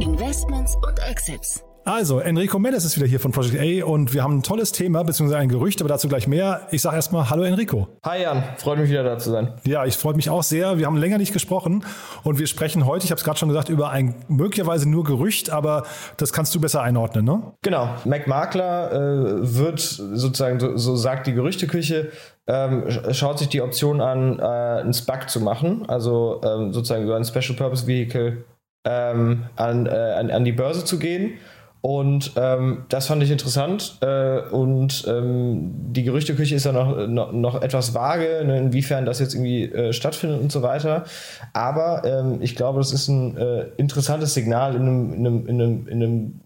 Investments 0.00 0.76
und 0.76 0.98
Exits. 1.00 1.64
Also, 1.88 2.20
Enrico 2.20 2.58
Mendes 2.58 2.84
ist 2.84 2.98
wieder 2.98 3.06
hier 3.06 3.18
von 3.18 3.32
Project 3.32 3.58
A 3.58 3.86
und 3.86 4.12
wir 4.12 4.22
haben 4.22 4.36
ein 4.36 4.42
tolles 4.42 4.72
Thema, 4.72 5.04
beziehungsweise 5.04 5.38
ein 5.38 5.48
Gerücht, 5.48 5.80
aber 5.80 5.88
dazu 5.88 6.06
gleich 6.06 6.28
mehr. 6.28 6.66
Ich 6.70 6.82
sage 6.82 6.96
erstmal 6.96 7.30
Hallo 7.30 7.44
Enrico. 7.44 7.88
Hi 8.04 8.20
Jan, 8.20 8.44
freut 8.58 8.78
mich 8.78 8.90
wieder 8.90 9.02
da 9.02 9.16
zu 9.16 9.30
sein. 9.30 9.54
Ja, 9.64 9.86
ich 9.86 9.96
freue 9.96 10.12
mich 10.12 10.28
auch 10.28 10.42
sehr. 10.42 10.76
Wir 10.76 10.84
haben 10.84 10.98
länger 10.98 11.16
nicht 11.16 11.32
gesprochen 11.32 11.86
und 12.24 12.38
wir 12.38 12.46
sprechen 12.46 12.84
heute, 12.84 13.06
ich 13.06 13.10
habe 13.10 13.18
es 13.18 13.24
gerade 13.24 13.38
schon 13.38 13.48
gesagt, 13.48 13.70
über 13.70 13.88
ein 13.88 14.16
möglicherweise 14.28 14.86
nur 14.86 15.02
Gerücht, 15.02 15.48
aber 15.48 15.84
das 16.18 16.34
kannst 16.34 16.54
du 16.54 16.60
besser 16.60 16.82
einordnen, 16.82 17.24
ne? 17.24 17.54
Genau, 17.62 17.88
Mac 18.04 18.26
Makler 18.26 18.92
äh, 18.92 19.56
wird 19.56 19.80
sozusagen, 19.80 20.60
so, 20.60 20.76
so, 20.76 20.94
sagt 20.94 21.26
die 21.26 21.32
Gerüchteküche, 21.32 22.10
ähm, 22.48 22.84
schaut 23.12 23.38
sich 23.38 23.48
die 23.48 23.62
Option 23.62 24.02
an, 24.02 24.38
äh, 24.38 24.42
einen 24.42 24.92
SPAC 24.92 25.30
zu 25.30 25.40
machen, 25.40 25.86
also 25.88 26.42
ähm, 26.44 26.74
sozusagen 26.74 27.04
über 27.04 27.16
ein 27.16 27.24
Special 27.24 27.56
Purpose 27.56 27.86
Vehicle 27.86 28.44
ähm, 28.84 29.44
an, 29.56 29.86
äh, 29.86 29.88
an, 29.88 30.30
an 30.30 30.44
die 30.44 30.52
Börse 30.52 30.84
zu 30.84 30.98
gehen 30.98 31.38
und 31.80 32.32
ähm, 32.36 32.84
das 32.88 33.06
fand 33.06 33.22
ich 33.22 33.30
interessant. 33.30 33.98
Äh, 34.00 34.40
und 34.50 35.04
ähm, 35.06 35.72
die 35.92 36.02
Gerüchteküche 36.02 36.54
ist 36.54 36.64
ja 36.64 36.72
noch, 36.72 37.06
noch, 37.06 37.32
noch 37.32 37.62
etwas 37.62 37.94
vage, 37.94 38.42
ne, 38.44 38.58
inwiefern 38.58 39.06
das 39.06 39.20
jetzt 39.20 39.34
irgendwie 39.34 39.64
äh, 39.64 39.92
stattfindet 39.92 40.40
und 40.40 40.50
so 40.50 40.62
weiter. 40.62 41.04
Aber 41.52 42.02
ähm, 42.04 42.38
ich 42.42 42.56
glaube, 42.56 42.78
das 42.78 42.92
ist 42.92 43.08
ein 43.08 43.36
äh, 43.36 43.66
interessantes 43.76 44.34
Signal 44.34 44.74
in 44.74 44.82
einem, 44.82 45.12
in 45.12 45.26
einem, 45.26 45.46
in 45.46 45.62
einem, 45.62 45.88
in 45.88 46.02
einem 46.02 46.40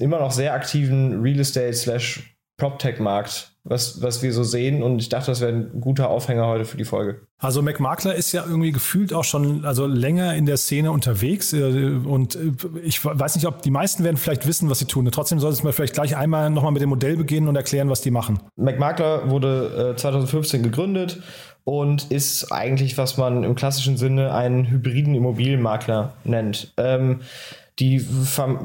immer 0.00 0.18
noch 0.18 0.32
sehr 0.32 0.54
aktiven 0.54 1.20
Real 1.20 1.38
Estate 1.38 1.74
slash 1.74 2.36
PropTech-Markt, 2.56 3.52
was, 3.68 4.00
was 4.00 4.22
wir 4.22 4.32
so 4.32 4.44
sehen. 4.44 4.82
Und 4.82 5.00
ich 5.00 5.08
dachte, 5.08 5.30
das 5.30 5.40
wäre 5.40 5.52
ein 5.52 5.80
guter 5.80 6.08
Aufhänger 6.08 6.46
heute 6.46 6.64
für 6.64 6.76
die 6.76 6.84
Folge. 6.84 7.20
Also 7.38 7.62
McMakler 7.62 8.14
ist 8.14 8.32
ja 8.32 8.44
irgendwie 8.46 8.72
gefühlt 8.72 9.12
auch 9.12 9.24
schon 9.24 9.64
also 9.64 9.86
länger 9.86 10.34
in 10.34 10.46
der 10.46 10.56
Szene 10.56 10.92
unterwegs. 10.92 11.52
Äh, 11.52 12.00
und 12.04 12.36
äh, 12.36 12.52
ich 12.82 13.04
weiß 13.04 13.34
nicht, 13.34 13.46
ob 13.46 13.62
die 13.62 13.70
meisten 13.70 14.04
werden 14.04 14.16
vielleicht 14.16 14.46
wissen, 14.46 14.70
was 14.70 14.78
sie 14.78 14.86
tun. 14.86 15.08
Trotzdem 15.10 15.40
solltest 15.40 15.62
du 15.62 15.66
mal 15.66 15.72
vielleicht 15.72 15.94
gleich 15.94 16.16
einmal 16.16 16.48
nochmal 16.50 16.72
mit 16.72 16.82
dem 16.82 16.90
Modell 16.90 17.16
beginnen 17.16 17.48
und 17.48 17.56
erklären, 17.56 17.90
was 17.90 18.00
die 18.00 18.10
machen. 18.10 18.38
McMakler 18.56 19.30
wurde 19.30 19.94
2015 19.96 20.62
gegründet 20.62 21.20
und 21.64 22.12
ist 22.12 22.52
eigentlich, 22.52 22.96
was 22.96 23.16
man 23.16 23.42
im 23.42 23.56
klassischen 23.56 23.96
Sinne 23.96 24.32
einen 24.32 24.70
hybriden 24.70 25.16
Immobilienmakler 25.16 26.12
nennt. 26.22 26.72
Ähm, 26.76 27.22
die, 27.78 28.04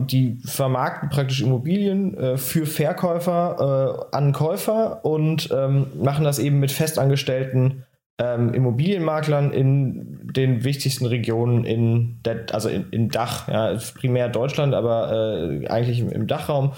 die 0.08 0.38
vermarkten 0.46 1.10
praktisch 1.10 1.41
Immobilien 1.41 2.18
äh, 2.18 2.38
für 2.38 2.65
Verkäufer 2.65 4.08
äh, 4.12 4.15
an 4.15 4.32
Käufer 4.32 5.03
und 5.03 5.50
ähm, 5.51 5.88
machen 6.01 6.24
das 6.24 6.39
eben 6.39 6.60
mit 6.60 6.72
festangestellten 6.72 7.84
ähm, 8.22 8.53
Immobilienmaklern 8.53 9.51
in 9.51 10.32
den 10.32 10.63
wichtigsten 10.63 11.06
Regionen 11.06 11.65
in 11.65 12.20
der, 12.24 12.46
also 12.51 12.70
in, 12.70 12.89
in 12.91 13.10
Dach, 13.10 13.48
ja, 13.48 13.77
primär 13.96 14.30
Deutschland, 14.30 14.74
aber 14.74 15.12
äh, 15.12 15.68
eigentlich 15.68 16.00
im, 16.00 16.10
im, 16.10 16.27
Dachraum. 16.27 16.74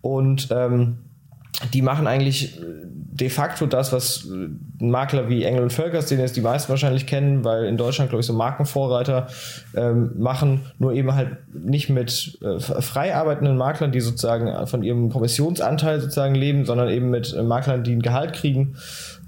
Und 0.00 0.48
ähm, 0.50 0.98
die 1.72 1.82
machen 1.82 2.06
eigentlich 2.06 2.58
de 3.14 3.28
facto 3.28 3.66
das, 3.66 3.92
was 3.92 4.28
Makler 4.80 5.28
wie 5.28 5.44
Engel 5.44 5.62
und 5.62 5.72
Völkers, 5.72 6.06
den 6.06 6.18
jetzt 6.18 6.36
die 6.36 6.40
meisten 6.40 6.68
wahrscheinlich 6.68 7.06
kennen, 7.06 7.44
weil 7.44 7.66
in 7.66 7.76
Deutschland, 7.76 8.10
glaube 8.10 8.20
ich, 8.20 8.26
so 8.26 8.32
Markenvorreiter 8.32 9.28
ähm, 9.76 10.10
machen, 10.18 10.62
nur 10.80 10.92
eben 10.92 11.14
halt 11.14 11.36
nicht 11.54 11.90
mit 11.90 12.38
äh, 12.42 12.58
frei 12.58 13.14
arbeitenden 13.14 13.56
Maklern, 13.56 13.92
die 13.92 14.00
sozusagen 14.00 14.66
von 14.66 14.82
ihrem 14.82 15.10
Kommissionsanteil 15.10 16.00
sozusagen 16.00 16.34
leben, 16.34 16.64
sondern 16.64 16.88
eben 16.88 17.08
mit 17.10 17.32
äh, 17.32 17.44
Maklern, 17.44 17.84
die 17.84 17.92
ein 17.92 18.02
Gehalt 18.02 18.32
kriegen 18.32 18.74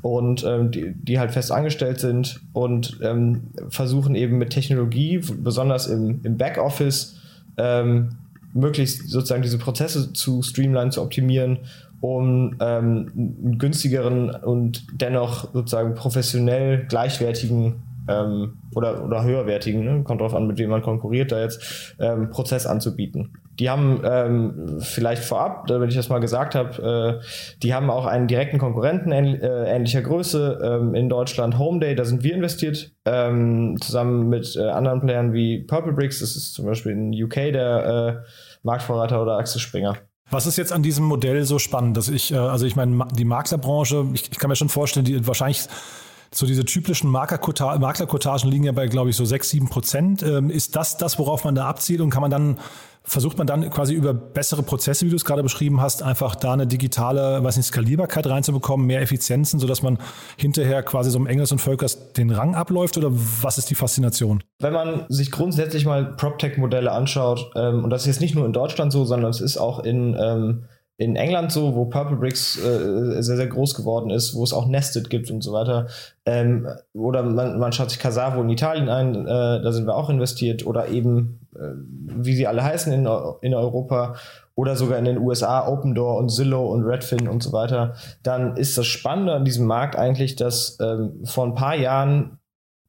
und 0.02 0.42
ähm, 0.44 0.72
die, 0.72 0.92
die 0.92 1.20
halt 1.20 1.30
fest 1.30 1.52
angestellt 1.52 2.00
sind 2.00 2.40
und 2.52 2.98
ähm, 3.02 3.52
versuchen 3.68 4.16
eben 4.16 4.36
mit 4.36 4.50
Technologie, 4.50 5.20
besonders 5.38 5.86
im, 5.86 6.20
im 6.24 6.36
Backoffice, 6.36 7.18
ähm, 7.56 8.16
möglichst 8.52 9.10
sozusagen 9.10 9.42
diese 9.42 9.58
Prozesse 9.58 10.12
zu 10.12 10.42
streamline, 10.42 10.90
zu 10.90 11.02
optimieren 11.02 11.58
um 12.00 12.56
ähm, 12.60 13.12
einen 13.16 13.58
günstigeren 13.58 14.30
und 14.30 14.86
dennoch 14.92 15.52
sozusagen 15.52 15.94
professionell 15.94 16.86
gleichwertigen 16.86 17.82
ähm, 18.08 18.58
oder, 18.74 19.04
oder 19.04 19.24
höherwertigen, 19.24 19.84
ne? 19.84 20.02
kommt 20.04 20.20
darauf 20.20 20.34
an, 20.34 20.46
mit 20.46 20.58
wem 20.58 20.70
man 20.70 20.82
konkurriert, 20.82 21.32
da 21.32 21.40
jetzt 21.40 21.96
ähm, 21.98 22.30
Prozess 22.30 22.66
anzubieten. 22.66 23.32
Die 23.58 23.70
haben 23.70 24.02
ähm, 24.04 24.78
vielleicht 24.80 25.24
vorab, 25.24 25.66
damit 25.66 25.88
ich 25.90 25.96
das 25.96 26.08
mal 26.08 26.18
gesagt 26.18 26.54
habe, 26.54 27.20
äh, 27.22 27.24
die 27.62 27.74
haben 27.74 27.90
auch 27.90 28.06
einen 28.06 28.28
direkten 28.28 28.58
Konkurrenten 28.58 29.12
äh, 29.12 29.74
ähnlicher 29.74 30.02
Größe 30.02 30.60
ähm, 30.62 30.94
in 30.94 31.08
Deutschland, 31.08 31.58
Homeday, 31.58 31.94
da 31.94 32.04
sind 32.04 32.22
wir 32.22 32.34
investiert, 32.34 32.92
ähm, 33.06 33.76
zusammen 33.80 34.28
mit 34.28 34.56
äh, 34.56 34.68
anderen 34.68 35.00
Playern 35.00 35.32
wie 35.32 35.60
Purple 35.60 35.92
Bricks, 35.92 36.20
das 36.20 36.36
ist 36.36 36.54
zum 36.54 36.66
Beispiel 36.66 36.92
in 36.92 37.24
UK 37.24 37.34
der 37.52 38.22
äh, 38.24 38.28
Marktvorreiter 38.62 39.22
oder 39.22 39.38
Axel 39.38 39.60
Springer. 39.60 39.96
Was 40.30 40.46
ist 40.46 40.56
jetzt 40.56 40.72
an 40.72 40.82
diesem 40.82 41.04
Modell 41.04 41.44
so 41.44 41.58
spannend, 41.58 41.96
dass 41.96 42.08
ich, 42.08 42.32
äh, 42.32 42.36
also 42.36 42.66
ich 42.66 42.74
meine, 42.74 43.06
die 43.12 43.24
Maklerbranche, 43.24 44.06
ich, 44.12 44.30
ich 44.30 44.38
kann 44.38 44.48
mir 44.48 44.56
schon 44.56 44.68
vorstellen, 44.68 45.04
die 45.04 45.26
wahrscheinlich 45.26 45.68
so 46.36 46.46
diese 46.46 46.64
typischen 46.64 47.10
Maklerkotagen 47.10 48.50
liegen 48.50 48.64
ja 48.64 48.72
bei, 48.72 48.86
glaube 48.88 49.10
ich, 49.10 49.16
so 49.16 49.24
sechs, 49.24 49.48
sieben 49.48 49.68
Prozent. 49.68 50.22
Ähm, 50.22 50.50
ist 50.50 50.76
das 50.76 50.96
das, 50.96 51.18
worauf 51.18 51.44
man 51.44 51.54
da 51.54 51.66
abzielt 51.66 52.00
und 52.00 52.10
kann 52.10 52.20
man 52.22 52.30
dann 52.30 52.58
versucht 53.06 53.38
man 53.38 53.46
dann 53.46 53.70
quasi 53.70 53.94
über 53.94 54.12
bessere 54.12 54.64
Prozesse, 54.64 55.06
wie 55.06 55.10
du 55.10 55.16
es 55.16 55.24
gerade 55.24 55.42
beschrieben 55.42 55.80
hast, 55.80 56.02
einfach 56.02 56.34
da 56.34 56.52
eine 56.52 56.66
digitale, 56.66 57.42
weiß 57.42 57.56
nicht, 57.56 57.66
Skalierbarkeit 57.66 58.26
reinzubekommen, 58.26 58.84
mehr 58.86 59.00
Effizienzen, 59.00 59.60
sodass 59.60 59.80
man 59.80 59.98
hinterher 60.36 60.82
quasi 60.82 61.10
so 61.10 61.18
im 61.18 61.26
Engels 61.26 61.52
und 61.52 61.60
Völkers 61.60 62.12
den 62.14 62.30
Rang 62.30 62.56
abläuft 62.56 62.98
oder 62.98 63.10
was 63.12 63.58
ist 63.58 63.70
die 63.70 63.76
Faszination? 63.76 64.42
Wenn 64.58 64.72
man 64.72 65.06
sich 65.08 65.30
grundsätzlich 65.30 65.86
mal 65.86 66.16
PropTech-Modelle 66.16 66.90
anschaut, 66.90 67.52
ähm, 67.54 67.84
und 67.84 67.90
das 67.90 68.02
ist 68.02 68.06
jetzt 68.08 68.20
nicht 68.20 68.34
nur 68.34 68.44
in 68.44 68.52
Deutschland 68.52 68.92
so, 68.92 69.04
sondern 69.04 69.30
es 69.30 69.40
ist 69.40 69.56
auch 69.56 69.84
in 69.84 70.16
ähm, 70.18 70.64
in 70.98 71.14
England 71.16 71.52
so, 71.52 71.74
wo 71.74 71.84
Purple 71.84 72.16
Bricks 72.16 72.56
äh, 72.58 73.22
sehr, 73.22 73.36
sehr 73.36 73.46
groß 73.46 73.74
geworden 73.74 74.10
ist, 74.10 74.34
wo 74.34 74.42
es 74.42 74.54
auch 74.54 74.66
Nested 74.66 75.10
gibt 75.10 75.30
und 75.30 75.42
so 75.42 75.52
weiter. 75.52 75.88
Ähm, 76.24 76.66
oder 76.94 77.22
man, 77.22 77.58
man 77.58 77.72
schaut 77.72 77.90
sich 77.90 77.98
Casavo 77.98 78.40
in 78.40 78.48
Italien 78.48 78.88
ein, 78.88 79.14
äh, 79.26 79.62
da 79.62 79.72
sind 79.72 79.86
wir 79.86 79.94
auch 79.94 80.08
investiert. 80.08 80.66
Oder 80.66 80.88
eben, 80.88 81.46
äh, 81.54 81.68
wie 82.24 82.34
sie 82.34 82.46
alle 82.46 82.64
heißen 82.64 82.92
in, 82.92 83.06
in 83.42 83.54
Europa. 83.54 84.16
Oder 84.54 84.74
sogar 84.74 84.98
in 84.98 85.04
den 85.04 85.18
USA, 85.18 85.68
Open 85.68 85.94
Door 85.94 86.16
und 86.16 86.30
Zillow 86.30 86.72
und 86.72 86.84
Redfin 86.84 87.28
und 87.28 87.42
so 87.42 87.52
weiter. 87.52 87.94
Dann 88.22 88.56
ist 88.56 88.78
das 88.78 88.86
Spannende 88.86 89.34
an 89.34 89.44
diesem 89.44 89.66
Markt 89.66 89.96
eigentlich, 89.96 90.34
dass 90.36 90.78
ähm, 90.80 91.20
vor 91.24 91.44
ein 91.44 91.54
paar 91.54 91.76
Jahren 91.76 92.38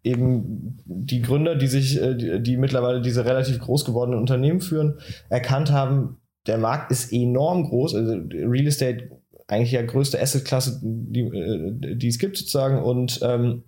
eben 0.04 0.78
die 0.86 1.22
Gründer, 1.22 1.56
die 1.56 1.68
sich, 1.68 2.02
äh, 2.02 2.16
die, 2.16 2.42
die 2.42 2.56
mittlerweile 2.56 3.02
diese 3.02 3.26
relativ 3.26 3.60
groß 3.60 3.84
gewordenen 3.84 4.22
Unternehmen 4.22 4.62
führen, 4.62 5.00
erkannt 5.28 5.74
haben, 5.74 6.22
der 6.48 6.58
Markt 6.58 6.92
ist 6.92 7.12
enorm 7.12 7.66
groß. 7.66 7.96
Also 7.96 8.14
Real 8.32 8.68
Estate 8.68 9.10
eigentlich 9.48 9.72
ja 9.72 9.82
größte 9.82 10.22
Assetklasse, 10.22 10.80
die, 10.84 11.22
äh, 11.22 11.96
die 11.96 12.08
es 12.08 12.20
gibt 12.20 12.38
sozusagen 12.38 12.82
und 12.84 13.20
ähm, 13.22 13.64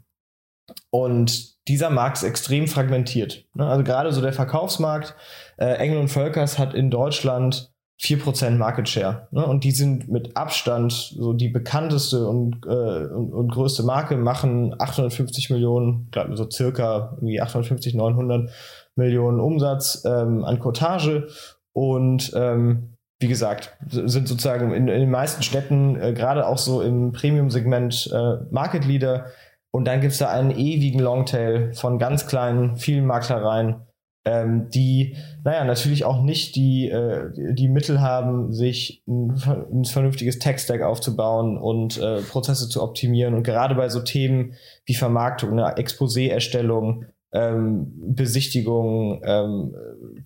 und 0.92 1.68
dieser 1.68 1.90
Markt 1.90 2.18
ist 2.18 2.24
extrem 2.24 2.68
fragmentiert. 2.68 3.46
Ne? 3.56 3.66
Also 3.66 3.84
gerade 3.84 4.12
so 4.12 4.22
der 4.22 4.34
Verkaufsmarkt, 4.34 5.16
äh, 5.58 5.76
Engel 5.76 6.00
und 6.00 6.10
Völkers 6.10 6.60
hat 6.60 6.74
in 6.74 6.92
Deutschland 6.92 7.74
4% 8.02 8.52
Market 8.52 8.88
Share. 8.88 9.28
Ne? 9.32 9.46
Und 9.46 9.64
die 9.64 9.72
sind 9.72 10.10
mit 10.10 10.38
Abstand 10.38 10.94
so 10.94 11.34
die 11.34 11.50
bekannteste 11.50 12.28
und, 12.28 12.66
äh, 12.66 13.08
und, 13.08 13.34
und, 13.34 13.52
größte 13.52 13.84
Marke, 13.84 14.16
machen 14.16 14.74
850 14.80 15.50
Millionen, 15.50 16.08
glaube 16.12 16.38
so 16.38 16.50
circa 16.50 17.14
irgendwie 17.18 17.42
850, 17.42 17.96
900 17.96 18.50
Millionen 18.96 19.40
Umsatz 19.40 20.04
ähm, 20.06 20.46
an 20.46 20.60
Cottage 20.60 21.28
und 21.74 22.32
ähm, 22.36 22.96
wie 23.20 23.28
gesagt, 23.28 23.76
sind 23.90 24.28
sozusagen 24.28 24.72
in, 24.72 24.88
in 24.88 25.00
den 25.00 25.12
meisten 25.12 25.44
Städten 25.44 26.00
äh, 26.00 26.14
gerade 26.14 26.48
auch 26.48 26.58
so 26.58 26.82
im 26.82 27.12
Premium-Segment 27.12 28.10
äh, 28.14 28.38
Market 28.50 28.86
Leader. 28.86 29.26
Und 29.72 29.86
dann 29.86 30.02
gibt 30.02 30.14
es 30.14 30.20
da 30.20 30.30
einen 30.30 30.52
ewigen 30.52 31.00
Longtail 31.00 31.74
von 31.74 32.00
ganz 32.00 32.28
kleinen, 32.28 32.78
vielen 32.78 33.06
Maklereien, 33.06 33.82
ähm, 34.26 34.70
die, 34.70 35.16
naja, 35.44 35.64
natürlich 35.64 36.06
auch 36.06 36.22
nicht 36.24 36.56
die, 36.56 36.90
äh, 36.90 37.30
die 37.54 37.68
Mittel 37.68 38.02
haben, 38.02 38.54
sich 38.54 39.04
ein, 39.08 39.32
ein 39.72 39.86
vernünftiges 39.86 40.40
Tech-Stack 40.40 40.82
aufzubauen 40.82 41.58
und 41.58 41.98
äh, 41.98 42.22
Prozesse 42.22 42.70
zu 42.70 42.82
optimieren. 42.82 43.34
Und 43.34 43.44
gerade 43.44 43.76
bei 43.76 43.90
so 43.90 44.02
Themen 44.02 44.54
wie 44.86 44.96
Vermarktung, 44.96 45.52
eine 45.52 45.78
Exposé-Erstellung, 45.78 47.06
ähm, 47.32 47.92
Besichtigung, 48.16 49.22
ähm, 49.24 49.76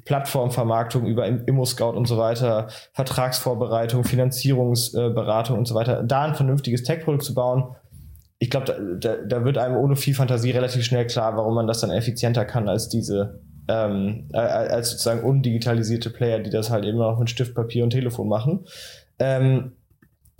Plattformvermarktung 0.05 1.05
über 1.05 1.27
Immo-Scout 1.27 1.95
und 1.95 2.07
so 2.07 2.17
weiter, 2.17 2.67
Vertragsvorbereitung, 2.93 4.03
Finanzierungsberatung 4.03 5.55
äh, 5.55 5.59
und 5.59 5.67
so 5.67 5.75
weiter, 5.75 6.03
da 6.03 6.23
ein 6.23 6.35
vernünftiges 6.35 6.83
Tech-Produkt 6.83 7.23
zu 7.23 7.33
bauen. 7.33 7.75
Ich 8.39 8.49
glaube, 8.49 8.65
da, 8.65 9.15
da, 9.15 9.21
da, 9.25 9.45
wird 9.45 9.57
einem 9.57 9.77
ohne 9.77 9.95
viel 9.95 10.13
Fantasie 10.13 10.51
relativ 10.51 10.83
schnell 10.83 11.07
klar, 11.07 11.37
warum 11.37 11.55
man 11.55 11.67
das 11.67 11.81
dann 11.81 11.91
effizienter 11.91 12.45
kann 12.45 12.67
als 12.67 12.89
diese, 12.89 13.41
ähm, 13.67 14.29
äh, 14.33 14.37
als 14.37 14.91
sozusagen 14.91 15.23
undigitalisierte 15.23 16.09
Player, 16.09 16.39
die 16.39 16.49
das 16.49 16.69
halt 16.69 16.85
eben 16.85 16.97
noch 16.97 17.19
mit 17.19 17.29
Stift, 17.29 17.55
Papier 17.55 17.83
und 17.83 17.91
Telefon 17.91 18.27
machen. 18.27 18.65
Ähm, 19.19 19.73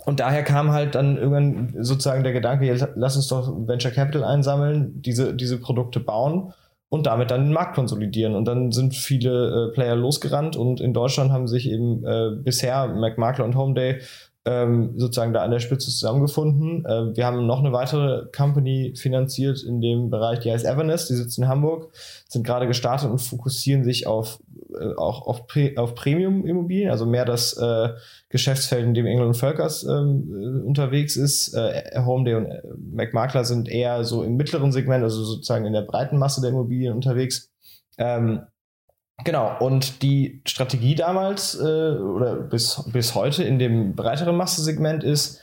und 0.06 0.20
daher 0.20 0.42
kam 0.42 0.72
halt 0.72 0.94
dann 0.94 1.16
irgendwann 1.16 1.74
sozusagen 1.80 2.24
der 2.24 2.32
Gedanke, 2.32 2.66
jetzt 2.66 2.86
lass 2.94 3.16
uns 3.16 3.28
doch 3.28 3.48
Venture 3.66 3.90
Capital 3.90 4.24
einsammeln, 4.24 5.00
diese, 5.00 5.34
diese 5.34 5.58
Produkte 5.58 6.00
bauen 6.00 6.52
und 6.90 7.06
damit 7.06 7.30
dann 7.30 7.44
den 7.44 7.52
Markt 7.52 7.74
konsolidieren. 7.74 8.34
Und 8.34 8.44
dann 8.44 8.70
sind 8.70 8.94
viele 8.94 9.70
äh, 9.70 9.74
Player 9.74 9.96
losgerannt 9.96 10.56
und 10.56 10.80
in 10.80 10.92
Deutschland 10.92 11.32
haben 11.32 11.48
sich 11.48 11.68
eben 11.68 12.04
äh, 12.04 12.30
bisher 12.36 12.86
McMakler 12.88 13.44
und 13.44 13.56
Homeday 13.56 14.00
ähm, 14.46 14.92
sozusagen 14.96 15.32
da 15.32 15.42
an 15.42 15.50
der 15.50 15.60
Spitze 15.60 15.90
zusammengefunden. 15.90 16.84
Äh, 16.84 17.16
wir 17.16 17.24
haben 17.24 17.46
noch 17.46 17.60
eine 17.60 17.72
weitere 17.72 18.26
Company 18.36 18.92
finanziert 18.96 19.62
in 19.62 19.80
dem 19.80 20.10
Bereich, 20.10 20.40
die 20.40 20.52
heißt 20.52 20.66
Everness, 20.66 21.08
die 21.08 21.14
sitzt 21.14 21.38
in 21.38 21.48
Hamburg, 21.48 21.92
sind 22.28 22.46
gerade 22.46 22.66
gestartet 22.66 23.10
und 23.10 23.22
fokussieren 23.22 23.84
sich 23.84 24.06
auf 24.06 24.38
auch 24.96 25.26
auf, 25.26 25.46
auf 25.76 25.94
Premium-Immobilien, 25.94 26.90
also 26.90 27.06
mehr 27.06 27.24
das 27.24 27.56
äh, 27.56 27.90
Geschäftsfeld, 28.28 28.84
in 28.84 28.94
dem 28.94 29.06
Engel 29.06 29.26
und 29.26 29.34
Völkers 29.34 29.84
ähm, 29.84 30.30
äh, 30.30 30.66
unterwegs 30.66 31.16
ist. 31.16 31.54
Äh, 31.54 32.02
Homeday 32.04 32.34
und 32.34 32.46
äh, 32.46 32.62
McMakler 32.76 33.44
sind 33.44 33.68
eher 33.68 34.04
so 34.04 34.22
im 34.22 34.36
mittleren 34.36 34.72
Segment, 34.72 35.04
also 35.04 35.22
sozusagen 35.24 35.66
in 35.66 35.72
der 35.72 35.82
breiten 35.82 36.18
Masse 36.18 36.40
der 36.40 36.50
Immobilien 36.50 36.94
unterwegs. 36.94 37.50
Ähm, 37.98 38.42
Genau, 39.22 39.56
und 39.60 40.02
die 40.02 40.42
Strategie 40.44 40.96
damals 40.96 41.54
äh, 41.54 41.62
oder 41.62 42.34
bis, 42.34 42.82
bis 42.92 43.14
heute 43.14 43.44
in 43.44 43.60
dem 43.60 43.94
breiteren 43.94 44.36
Massesegment 44.36 45.04
ist, 45.04 45.40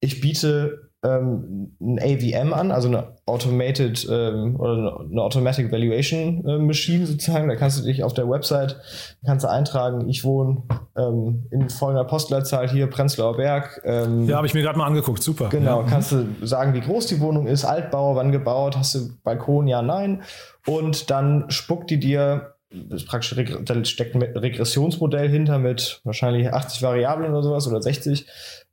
ich 0.00 0.20
biete 0.20 0.90
ähm, 1.04 1.76
ein 1.80 1.98
AVM 1.98 2.52
an, 2.52 2.70
also 2.70 2.88
eine 2.88 3.16
Automated 3.26 4.06
ähm, 4.10 4.56
oder 4.58 5.00
eine 5.00 5.22
Automatic 5.22 5.72
Valuation 5.72 6.44
äh, 6.46 6.58
Machine 6.58 7.06
sozusagen. 7.06 7.48
Da 7.48 7.56
kannst 7.56 7.80
du 7.80 7.84
dich 7.84 8.04
auf 8.04 8.14
der 8.14 8.28
Website 8.28 8.76
kannst 9.24 9.44
du 9.44 9.50
eintragen, 9.50 10.08
ich 10.08 10.24
wohne 10.24 10.62
ähm, 10.96 11.46
in 11.50 11.68
folgender 11.70 12.04
Postleitzahl 12.04 12.68
hier, 12.68 12.86
Prenzlauer 12.88 13.36
Berg. 13.36 13.80
Ähm, 13.84 14.28
ja, 14.28 14.36
habe 14.36 14.46
ich 14.46 14.54
mir 14.54 14.62
gerade 14.62 14.78
mal 14.78 14.86
angeguckt, 14.86 15.22
super. 15.22 15.48
Genau, 15.48 15.82
ja. 15.82 15.86
kannst 15.88 16.12
du 16.12 16.26
sagen, 16.42 16.74
wie 16.74 16.80
groß 16.80 17.06
die 17.06 17.20
Wohnung 17.20 17.46
ist, 17.46 17.64
Altbau, 17.64 18.16
wann 18.16 18.32
gebaut, 18.32 18.76
hast 18.76 18.94
du 18.94 19.10
Balkon, 19.24 19.66
ja, 19.66 19.82
nein. 19.82 20.22
Und 20.66 21.10
dann 21.10 21.50
spuckt 21.50 21.90
die 21.90 21.98
dir 21.98 22.51
ist 22.90 23.06
praktisch, 23.06 23.34
da 23.64 23.84
steckt 23.84 24.14
ein 24.14 24.22
Regressionsmodell 24.22 25.28
hinter 25.28 25.58
mit 25.58 26.00
wahrscheinlich 26.04 26.52
80 26.52 26.82
Variablen 26.82 27.30
oder 27.30 27.42
sowas 27.42 27.66
oder 27.68 27.82
60 27.82 28.26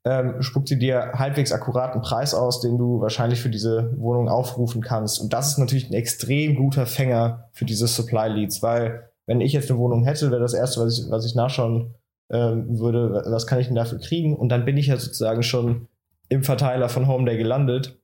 ähm, 0.06 0.42
spuckt 0.42 0.70
sie 0.70 0.80
dir 0.80 1.12
halbwegs 1.16 1.52
akkuraten 1.52 2.02
Preis 2.02 2.34
aus, 2.34 2.62
den 2.62 2.78
du 2.78 3.02
wahrscheinlich 3.02 3.42
für 3.42 3.50
diese 3.50 3.94
Wohnung 3.98 4.30
aufrufen 4.30 4.82
kannst. 4.82 5.20
Und 5.20 5.34
das 5.34 5.50
ist 5.50 5.58
natürlich 5.58 5.90
ein 5.90 5.94
extrem 5.94 6.56
guter 6.56 6.86
Fänger 6.86 7.50
für 7.52 7.66
diese 7.66 7.88
Supply 7.88 8.30
Leads, 8.30 8.62
weil 8.62 9.10
wenn 9.26 9.42
ich 9.42 9.54
jetzt 9.54 9.70
eine 9.70 9.80
Wohnung 9.80 10.06
hätte, 10.06 10.32
wäre 10.32 10.42
das 10.42 10.54
erste, 10.54 10.82
was 10.82 10.98
ich, 10.98 11.12
was 11.12 11.26
ich 11.26 11.36
nachschauen 11.36 11.96
ähm, 12.32 12.80
würde, 12.80 13.24
was 13.28 13.46
kann 13.46 13.60
ich 13.60 13.68
denn 13.68 13.76
dafür 13.76 14.00
kriegen? 14.00 14.36
Und 14.36 14.50
dann 14.50 14.66
bin 14.66 14.78
ich 14.78 14.88
ja 14.88 14.98
sozusagen 14.98 15.44
schon 15.44 15.88
im 16.30 16.44
Verteiler 16.44 16.90
von 16.90 17.08
Homeday 17.08 17.38
gelandet 17.38 18.00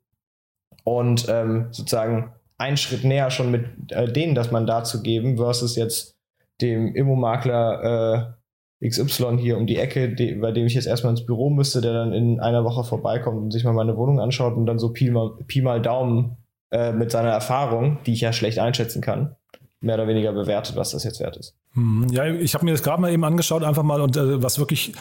und 0.84 1.28
ähm, 1.30 1.68
sozusagen 1.72 2.34
einen 2.58 2.78
Schritt 2.78 3.04
näher 3.04 3.32
schon 3.32 3.52
mit 3.52 3.65
äh, 3.91 4.12
denen 4.12 4.36
das 4.36 4.52
Mandat 4.52 4.88
zu 4.88 5.02
geben, 5.02 5.38
versus 5.38 5.76
jetzt 5.76 6.15
dem 6.62 6.96
Immomakler 6.96 8.36
äh, 8.82 8.88
XY 8.88 9.38
hier 9.39 9.58
um 9.58 9.68
die 9.68 9.78
Ecke, 9.78 10.13
de, 10.13 10.36
bei 10.36 10.52
dem 10.52 10.65
ich 10.65 10.74
jetzt 10.74 10.88
erstmal 10.88 11.12
ins 11.12 11.26
Büro 11.26 11.50
müsste, 11.50 11.82
der 11.82 11.94
dann 11.94 12.13
in 12.13 12.39
einer 12.39 12.63
Woche 12.63 12.84
vorbeikommt 12.84 13.38
und 13.38 13.52
sich 13.52 13.63
mal 13.63 13.74
meine 13.74 13.98
Wohnung 13.98 14.20
anschaut 14.20 14.56
und 14.56 14.65
dann 14.65 14.80
so 14.80 14.89
Pi 14.89 15.12
mal, 15.12 15.32
Pi 15.48 15.62
mal 15.62 15.82
Daumen 15.82 16.38
äh, 16.72 16.91
mit 16.91 17.12
seiner 17.12 17.30
Erfahrung, 17.30 18.00
die 18.06 18.13
ich 18.13 18.22
ja 18.22 18.34
schlecht 18.34 18.60
einschätzen 18.60 19.02
kann, 19.02 19.36
mehr 19.82 19.96
oder 19.96 20.08
weniger 20.08 20.34
bewertet, 20.34 20.76
was 20.76 20.91
das 20.91 21.04
jetzt 21.04 21.20
wert 21.20 21.38
ist. 21.38 21.56
Hm, 21.74 22.08
ja, 22.12 22.26
ich 22.26 22.54
habe 22.54 22.65
mir 22.65 22.72
das 22.72 22.84
gerade 22.84 23.02
mal 23.02 23.12
eben 23.12 23.24
angeschaut, 23.24 23.63
einfach 23.63 23.84
mal 23.84 24.02
und 24.02 24.15
äh, 24.18 24.41
was 24.41 24.60
wirklich 24.60 24.94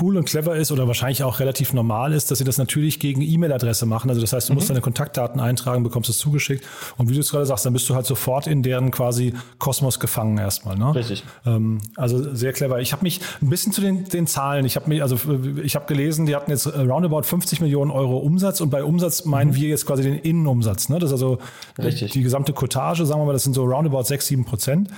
cool 0.00 0.16
und 0.16 0.24
clever 0.24 0.56
ist 0.56 0.72
oder 0.72 0.86
wahrscheinlich 0.86 1.22
auch 1.22 1.40
relativ 1.40 1.74
normal 1.74 2.14
ist, 2.14 2.30
dass 2.30 2.38
sie 2.38 2.44
das 2.44 2.56
natürlich 2.56 3.00
gegen 3.00 3.20
E-Mail-Adresse 3.20 3.84
machen. 3.84 4.08
Also 4.08 4.20
das 4.22 4.32
heißt, 4.32 4.48
du 4.48 4.52
mhm. 4.52 4.56
musst 4.56 4.70
deine 4.70 4.80
Kontaktdaten 4.80 5.40
eintragen, 5.40 5.82
bekommst 5.82 6.08
es 6.08 6.16
zugeschickt 6.18 6.64
und 6.96 7.10
wie 7.10 7.14
du 7.14 7.20
es 7.20 7.30
gerade 7.30 7.44
sagst, 7.44 7.66
dann 7.66 7.74
bist 7.74 7.88
du 7.88 7.94
halt 7.94 8.06
sofort 8.06 8.46
in 8.46 8.62
deren 8.62 8.90
quasi 8.90 9.34
Kosmos 9.58 10.00
gefangen 10.00 10.38
erstmal. 10.38 10.76
Ne? 10.76 10.94
Richtig. 10.94 11.22
Ähm, 11.44 11.80
also 11.96 12.34
sehr 12.34 12.52
clever. 12.54 12.80
Ich 12.80 12.92
habe 12.92 13.02
mich 13.02 13.20
ein 13.42 13.50
bisschen 13.50 13.72
zu 13.72 13.82
den, 13.82 14.04
den 14.04 14.26
Zahlen, 14.26 14.64
ich 14.64 14.76
habe 14.76 14.88
mich, 14.88 15.02
also 15.02 15.18
ich 15.62 15.76
habe 15.76 15.86
gelesen, 15.86 16.24
die 16.24 16.34
hatten 16.34 16.50
jetzt 16.50 16.66
roundabout 16.66 17.22
50 17.22 17.60
Millionen 17.60 17.90
Euro 17.90 18.16
Umsatz 18.16 18.62
und 18.62 18.70
bei 18.70 18.82
Umsatz 18.82 19.26
meinen 19.26 19.50
mhm. 19.50 19.56
wir 19.56 19.68
jetzt 19.68 19.86
quasi 19.86 20.02
den 20.02 20.18
Innenumsatz. 20.18 20.88
Ne? 20.88 20.98
Das 20.98 21.10
ist 21.10 21.14
also 21.14 21.38
Richtig. 21.78 22.12
die 22.12 22.22
gesamte 22.22 22.54
Cottage, 22.54 23.04
sagen 23.04 23.20
wir 23.20 23.26
mal, 23.26 23.32
das 23.34 23.44
sind 23.44 23.52
so 23.52 23.64
roundabout 23.64 24.04
6, 24.04 24.26
7 24.26 24.44
Prozent. 24.46 24.88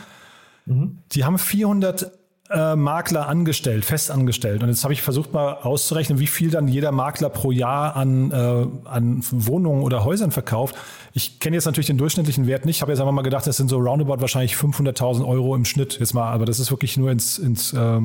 Mhm. 0.64 0.98
Die 1.12 1.24
haben 1.24 1.38
400 1.38 2.12
äh, 2.50 2.76
Makler 2.76 3.28
angestellt, 3.28 3.84
fest 3.84 4.10
angestellt. 4.10 4.62
Und 4.62 4.68
jetzt 4.68 4.84
habe 4.84 4.92
ich 4.92 5.02
versucht 5.02 5.32
mal 5.32 5.54
auszurechnen, 5.54 6.18
wie 6.18 6.26
viel 6.26 6.50
dann 6.50 6.68
jeder 6.68 6.92
Makler 6.92 7.28
pro 7.28 7.50
Jahr 7.50 7.96
an, 7.96 8.30
äh, 8.30 8.66
an 8.88 9.20
Wohnungen 9.30 9.82
oder 9.82 10.04
Häusern 10.04 10.30
verkauft. 10.30 10.76
Ich 11.12 11.40
kenne 11.40 11.56
jetzt 11.56 11.64
natürlich 11.64 11.86
den 11.86 11.98
durchschnittlichen 11.98 12.46
Wert 12.46 12.64
nicht. 12.64 12.76
Ich 12.76 12.82
habe 12.82 12.92
jetzt 12.92 13.00
einfach 13.00 13.12
mal 13.12 13.22
gedacht, 13.22 13.46
das 13.46 13.56
sind 13.56 13.68
so 13.68 13.78
roundabout 13.78 14.20
wahrscheinlich 14.20 14.54
500.000 14.54 15.26
Euro 15.26 15.54
im 15.54 15.64
Schnitt 15.64 15.98
jetzt 15.98 16.14
mal. 16.14 16.32
Aber 16.32 16.44
das 16.44 16.60
ist 16.60 16.70
wirklich 16.70 16.96
nur 16.96 17.10
ins, 17.10 17.38
ins, 17.38 17.72
äh, 17.72 18.00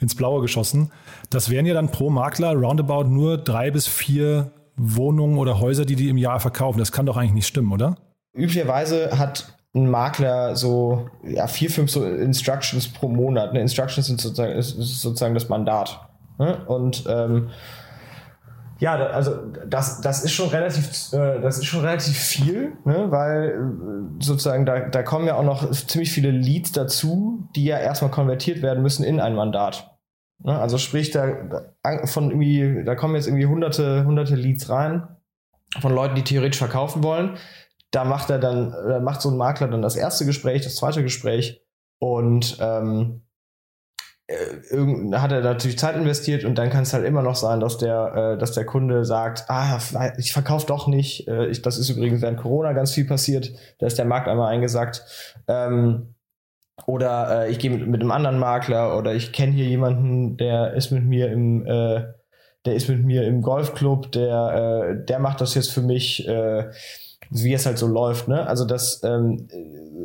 ins 0.00 0.14
Blaue 0.14 0.42
geschossen. 0.42 0.90
Das 1.30 1.50
wären 1.50 1.66
ja 1.66 1.74
dann 1.74 1.90
pro 1.90 2.10
Makler 2.10 2.54
roundabout 2.54 3.04
nur 3.04 3.38
drei 3.38 3.70
bis 3.70 3.86
vier 3.86 4.52
Wohnungen 4.76 5.38
oder 5.38 5.60
Häuser, 5.60 5.84
die 5.84 5.96
die 5.96 6.08
im 6.08 6.16
Jahr 6.16 6.40
verkaufen. 6.40 6.78
Das 6.78 6.92
kann 6.92 7.06
doch 7.06 7.16
eigentlich 7.16 7.34
nicht 7.34 7.46
stimmen, 7.46 7.72
oder? 7.72 7.96
Üblicherweise 8.34 9.18
hat 9.18 9.59
ein 9.74 9.88
Makler 9.88 10.56
so 10.56 11.08
ja, 11.22 11.46
vier, 11.46 11.70
fünf 11.70 11.90
so 11.90 12.04
Instructions 12.04 12.88
pro 12.88 13.08
Monat. 13.08 13.52
Ne? 13.52 13.60
Instructions 13.60 14.06
sind 14.06 14.20
sozusagen, 14.20 14.52
ist, 14.52 14.76
ist 14.78 15.00
sozusagen 15.00 15.34
das 15.34 15.48
Mandat. 15.48 16.08
Ne? 16.38 16.64
Und 16.66 17.04
ähm, 17.08 17.50
ja, 18.80 18.94
also 18.94 19.36
das, 19.68 20.00
das 20.00 20.24
ist 20.24 20.32
schon 20.32 20.48
relativ, 20.48 21.12
äh, 21.12 21.40
das 21.40 21.58
ist 21.58 21.66
schon 21.66 21.82
relativ 21.82 22.18
viel, 22.18 22.72
ne? 22.84 23.10
weil 23.10 23.50
äh, 23.50 24.24
sozusagen 24.24 24.66
da, 24.66 24.80
da 24.80 25.02
kommen 25.02 25.26
ja 25.26 25.36
auch 25.36 25.44
noch 25.44 25.70
ziemlich 25.70 26.10
viele 26.10 26.30
Leads 26.30 26.72
dazu, 26.72 27.48
die 27.54 27.64
ja 27.64 27.78
erstmal 27.78 28.10
konvertiert 28.10 28.62
werden 28.62 28.82
müssen 28.82 29.04
in 29.04 29.20
ein 29.20 29.34
Mandat. 29.34 29.96
Ne? 30.42 30.58
Also 30.58 30.78
sprich, 30.78 31.10
da 31.10 31.28
von 32.04 32.30
irgendwie, 32.30 32.82
da 32.84 32.96
kommen 32.96 33.14
jetzt 33.14 33.28
irgendwie 33.28 33.46
hunderte, 33.46 34.04
hunderte 34.04 34.34
Leads 34.34 34.68
rein 34.68 35.06
von 35.78 35.94
Leuten, 35.94 36.16
die 36.16 36.24
theoretisch 36.24 36.58
verkaufen 36.58 37.04
wollen 37.04 37.36
da 37.90 38.04
macht 38.04 38.30
er 38.30 38.38
dann, 38.38 38.72
da 38.72 39.00
macht 39.00 39.20
so 39.20 39.30
ein 39.30 39.36
Makler 39.36 39.68
dann 39.68 39.82
das 39.82 39.96
erste 39.96 40.24
Gespräch, 40.24 40.62
das 40.62 40.76
zweite 40.76 41.02
Gespräch 41.02 41.62
und 41.98 42.58
ähm, 42.60 43.22
äh, 44.30 45.16
hat 45.16 45.32
er 45.32 45.40
natürlich 45.40 45.78
Zeit 45.78 45.96
investiert 45.96 46.44
und 46.44 46.56
dann 46.56 46.70
kann 46.70 46.84
es 46.84 46.92
halt 46.92 47.04
immer 47.04 47.22
noch 47.22 47.34
sein, 47.34 47.58
dass 47.58 47.78
der, 47.78 48.14
äh, 48.34 48.38
dass 48.38 48.52
der 48.52 48.64
Kunde 48.64 49.04
sagt, 49.04 49.44
ah, 49.48 49.80
ich 50.18 50.32
verkaufe 50.32 50.66
doch 50.66 50.86
nicht. 50.86 51.26
Äh, 51.26 51.46
ich, 51.46 51.62
das 51.62 51.78
ist 51.78 51.90
übrigens 51.90 52.22
während 52.22 52.38
Corona 52.38 52.72
ganz 52.72 52.92
viel 52.92 53.06
passiert. 53.06 53.52
Da 53.78 53.86
ist 53.86 53.98
der 53.98 54.04
Markt 54.04 54.28
einmal 54.28 54.52
eingesackt. 54.52 55.04
Ähm, 55.48 56.14
oder 56.86 57.46
äh, 57.46 57.50
ich 57.50 57.58
gehe 57.58 57.70
mit, 57.70 57.86
mit 57.88 58.00
einem 58.00 58.12
anderen 58.12 58.38
Makler 58.38 58.96
oder 58.96 59.14
ich 59.14 59.32
kenne 59.32 59.52
hier 59.52 59.66
jemanden, 59.66 60.36
der 60.36 60.74
ist 60.74 60.92
mit 60.92 61.04
mir 61.04 61.30
im, 61.30 61.66
äh, 61.66 62.04
der 62.66 62.74
ist 62.74 62.88
mit 62.88 63.04
mir 63.04 63.24
im 63.24 63.42
Golfclub, 63.42 64.12
der, 64.12 64.92
äh, 65.02 65.04
der 65.04 65.18
macht 65.18 65.40
das 65.40 65.54
jetzt 65.54 65.72
für 65.72 65.82
mich. 65.82 66.28
Äh, 67.32 67.44
wie 67.44 67.52
es 67.52 67.66
halt 67.66 67.78
so 67.78 67.86
läuft. 67.86 68.28
Ne? 68.28 68.46
Also 68.46 68.64
das 68.64 69.00
ähm, 69.04 69.48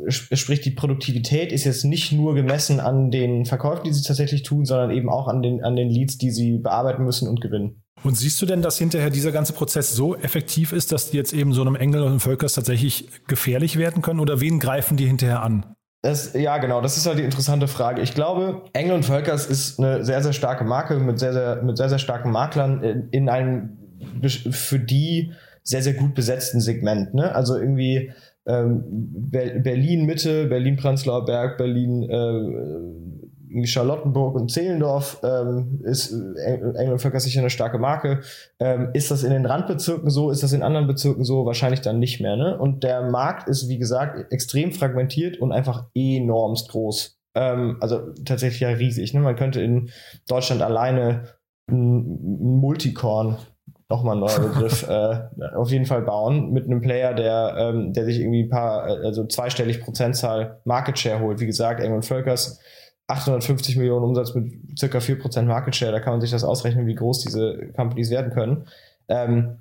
sprich, 0.08 0.60
die 0.60 0.70
Produktivität 0.70 1.52
ist 1.52 1.64
jetzt 1.64 1.84
nicht 1.84 2.12
nur 2.12 2.34
gemessen 2.34 2.80
an 2.80 3.10
den 3.10 3.44
Verkäufen, 3.44 3.84
die 3.84 3.92
sie 3.92 4.02
tatsächlich 4.02 4.42
tun, 4.42 4.64
sondern 4.64 4.90
eben 4.90 5.08
auch 5.08 5.28
an 5.28 5.42
den, 5.42 5.62
an 5.64 5.76
den 5.76 5.90
Leads, 5.90 6.18
die 6.18 6.30
sie 6.30 6.58
bearbeiten 6.58 7.04
müssen 7.04 7.28
und 7.28 7.40
gewinnen. 7.40 7.82
Und 8.04 8.16
siehst 8.16 8.40
du 8.40 8.46
denn, 8.46 8.62
dass 8.62 8.78
hinterher 8.78 9.10
dieser 9.10 9.32
ganze 9.32 9.52
Prozess 9.52 9.94
so 9.94 10.14
effektiv 10.14 10.72
ist, 10.72 10.92
dass 10.92 11.10
die 11.10 11.16
jetzt 11.16 11.32
eben 11.32 11.52
so 11.52 11.62
einem 11.62 11.74
Engel 11.74 12.02
und 12.02 12.08
einem 12.08 12.20
Völkers 12.20 12.52
tatsächlich 12.52 13.08
gefährlich 13.26 13.78
werden 13.78 14.02
können? 14.02 14.20
Oder 14.20 14.40
wen 14.40 14.60
greifen 14.60 14.96
die 14.96 15.06
hinterher 15.06 15.42
an? 15.42 15.74
Das, 16.02 16.34
ja, 16.34 16.58
genau, 16.58 16.80
das 16.80 16.96
ist 16.96 17.06
halt 17.06 17.18
die 17.18 17.24
interessante 17.24 17.66
Frage. 17.66 18.02
Ich 18.02 18.14
glaube, 18.14 18.62
Engel 18.74 18.94
und 18.94 19.04
Völkers 19.04 19.46
ist 19.46 19.80
eine 19.80 20.04
sehr, 20.04 20.22
sehr 20.22 20.34
starke 20.34 20.62
Marke 20.62 20.98
mit 20.98 21.18
sehr, 21.18 21.32
sehr, 21.32 21.62
mit 21.62 21.78
sehr, 21.78 21.88
sehr 21.88 21.98
starken 21.98 22.30
Maklern 22.30 22.82
in, 22.84 23.08
in 23.10 23.28
einem, 23.28 23.78
für 24.22 24.78
die 24.78 25.32
sehr, 25.66 25.82
sehr 25.82 25.94
gut 25.94 26.14
besetzten 26.14 26.60
Segment. 26.60 27.12
Ne? 27.12 27.34
Also 27.34 27.56
irgendwie 27.56 28.12
ähm, 28.46 28.84
Berlin 28.86 30.06
Mitte, 30.06 30.46
Berlin 30.46 30.76
Prenzlauer 30.76 31.24
Berg, 31.26 31.58
Berlin 31.58 32.02
äh, 32.04 33.66
Charlottenburg 33.66 34.36
und 34.36 34.50
Zehlendorf 34.50 35.20
ähm, 35.24 35.80
ist 35.84 36.12
äh, 36.12 36.58
England 36.76 37.00
Völker 37.00 37.18
sicher 37.18 37.40
eine 37.40 37.50
starke 37.50 37.78
Marke. 37.78 38.20
Ähm, 38.60 38.90
ist 38.92 39.10
das 39.10 39.24
in 39.24 39.30
den 39.30 39.46
Randbezirken 39.46 40.10
so? 40.10 40.30
Ist 40.30 40.42
das 40.42 40.52
in 40.52 40.62
anderen 40.62 40.86
Bezirken 40.86 41.24
so? 41.24 41.46
Wahrscheinlich 41.46 41.80
dann 41.80 41.98
nicht 41.98 42.20
mehr. 42.20 42.36
Ne? 42.36 42.56
Und 42.56 42.84
der 42.84 43.10
Markt 43.10 43.48
ist, 43.48 43.68
wie 43.68 43.78
gesagt, 43.78 44.32
extrem 44.32 44.72
fragmentiert 44.72 45.38
und 45.38 45.52
einfach 45.52 45.86
enormst 45.94 46.70
groß. 46.70 47.18
Ähm, 47.34 47.78
also 47.80 48.12
tatsächlich 48.24 48.60
ja 48.60 48.68
riesig. 48.68 49.14
Ne? 49.14 49.20
Man 49.20 49.36
könnte 49.36 49.60
in 49.60 49.90
Deutschland 50.28 50.62
alleine 50.62 51.24
ein 51.68 52.60
Multicorn 52.60 53.38
nochmal 53.88 54.16
ein 54.16 54.20
neuer 54.20 54.40
Begriff, 54.40 54.82
äh, 54.88 55.20
auf 55.54 55.70
jeden 55.70 55.86
Fall 55.86 56.02
bauen 56.02 56.52
mit 56.52 56.64
einem 56.64 56.80
Player, 56.80 57.14
der, 57.14 57.54
ähm, 57.58 57.92
der 57.92 58.04
sich 58.04 58.20
irgendwie 58.20 58.44
ein 58.44 58.50
paar, 58.50 58.82
also 58.82 59.26
zweistellig 59.26 59.80
Prozentzahl 59.80 60.60
Market 60.64 60.98
Share 60.98 61.20
holt. 61.20 61.40
Wie 61.40 61.46
gesagt, 61.46 61.80
Engel 61.80 62.02
Völkers 62.02 62.60
850 63.08 63.76
Millionen 63.76 64.04
Umsatz 64.04 64.34
mit 64.34 64.78
circa 64.78 64.98
4% 64.98 65.42
Market 65.42 65.76
Share, 65.76 65.92
da 65.92 66.00
kann 66.00 66.14
man 66.14 66.20
sich 66.20 66.30
das 66.30 66.44
ausrechnen, 66.44 66.86
wie 66.86 66.94
groß 66.94 67.20
diese 67.20 67.72
Companies 67.76 68.10
werden 68.10 68.32
können. 68.32 68.66
Ähm, 69.08 69.58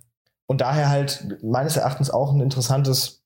und 0.48 0.62
daher 0.62 0.90
halt 0.90 1.44
meines 1.44 1.78
Erachtens 1.78 2.10
auch 2.10 2.34
ein 2.34 2.42
interessantes 2.42 3.24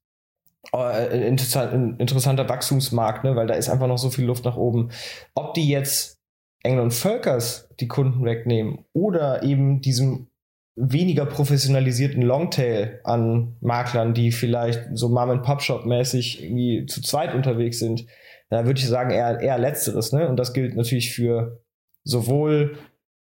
äh, 0.73 1.27
interessanter 1.27 2.49
Wachstumsmarkt, 2.49 3.23
ne? 3.23 3.35
weil 3.35 3.47
da 3.47 3.53
ist 3.53 3.69
einfach 3.69 3.87
noch 3.87 3.97
so 3.97 4.09
viel 4.09 4.25
Luft 4.25 4.45
nach 4.45 4.57
oben. 4.57 4.91
Ob 5.35 5.53
die 5.53 5.69
jetzt 5.69 6.17
Engel 6.63 6.81
und 6.81 6.93
Völkers 6.93 7.69
die 7.79 7.87
Kunden 7.87 8.25
wegnehmen 8.25 8.85
oder 8.93 9.43
eben 9.43 9.81
diesem 9.81 10.27
weniger 10.75 11.25
professionalisierten 11.25 12.21
Longtail 12.21 13.01
an 13.03 13.57
Maklern, 13.59 14.13
die 14.13 14.31
vielleicht 14.31 14.81
so 14.93 15.09
Mom-and-Pop-Shop-mäßig 15.09 16.43
irgendwie 16.43 16.85
zu 16.85 17.01
zweit 17.01 17.35
unterwegs 17.35 17.79
sind, 17.79 18.05
da 18.49 18.65
würde 18.65 18.79
ich 18.79 18.87
sagen 18.87 19.11
eher, 19.11 19.39
eher 19.39 19.57
letzteres. 19.57 20.11
Ne? 20.11 20.27
Und 20.27 20.37
das 20.37 20.53
gilt 20.53 20.75
natürlich 20.75 21.13
für 21.13 21.61
sowohl 22.03 22.77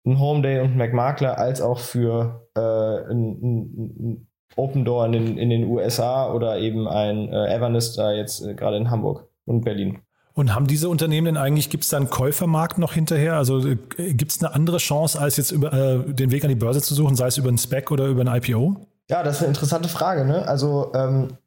ein 0.05 0.19
Homeday 0.19 0.62
und 0.62 0.71
ein 0.71 0.77
McMakler 0.77 1.38
als 1.38 1.62
auch 1.62 1.79
für 1.79 2.47
äh, 2.55 3.12
ein, 3.12 3.39
ein, 3.41 3.95
ein 3.99 4.27
Open 4.55 4.86
Door 4.86 5.05
in 5.07 5.12
den, 5.12 5.38
in 5.38 5.49
den 5.49 5.65
USA 5.65 6.33
oder 6.33 6.57
eben 6.60 6.88
ein 6.88 7.31
äh, 7.31 7.53
Evernist 7.53 7.97
da 7.97 8.13
jetzt 8.13 8.41
äh, 8.45 8.55
gerade 8.55 8.77
in 8.77 8.89
Hamburg 8.89 9.27
und 9.45 9.65
Berlin. 9.65 9.99
Und 10.38 10.54
haben 10.54 10.67
diese 10.67 10.88
Unternehmen 10.88 11.26
denn 11.26 11.38
eigentlich, 11.38 11.71
gibt 11.71 11.84
es 11.84 11.89
da 11.89 11.97
einen 11.97 12.12
Käufermarkt 12.12 12.78
noch 12.78 12.93
hinterher? 12.93 13.34
Also 13.34 13.67
äh, 13.67 13.76
gibt 14.13 14.32
es 14.32 14.43
eine 14.43 14.54
andere 14.54 14.78
Chance, 14.78 15.19
als 15.19 15.36
jetzt 15.38 15.50
über 15.50 15.73
äh, 15.73 16.13
den 16.13 16.30
Weg 16.30 16.43
an 16.43 16.50
die 16.50 16.56
Börse 16.56 16.80
zu 16.80 16.93
suchen, 16.93 17.15
sei 17.15 17.26
es 17.26 17.39
über 17.39 17.47
einen 17.47 17.58
Spec 17.58 17.89
oder 17.89 18.06
über 18.06 18.21
ein 18.21 18.28
IPO? 18.28 18.86
Ja, 19.10 19.23
das 19.23 19.38
ist 19.38 19.41
eine 19.41 19.47
interessante 19.47 19.89
Frage. 19.89 20.26
Ne? 20.26 20.47
Also 20.47 20.91
ähm, 20.93 21.38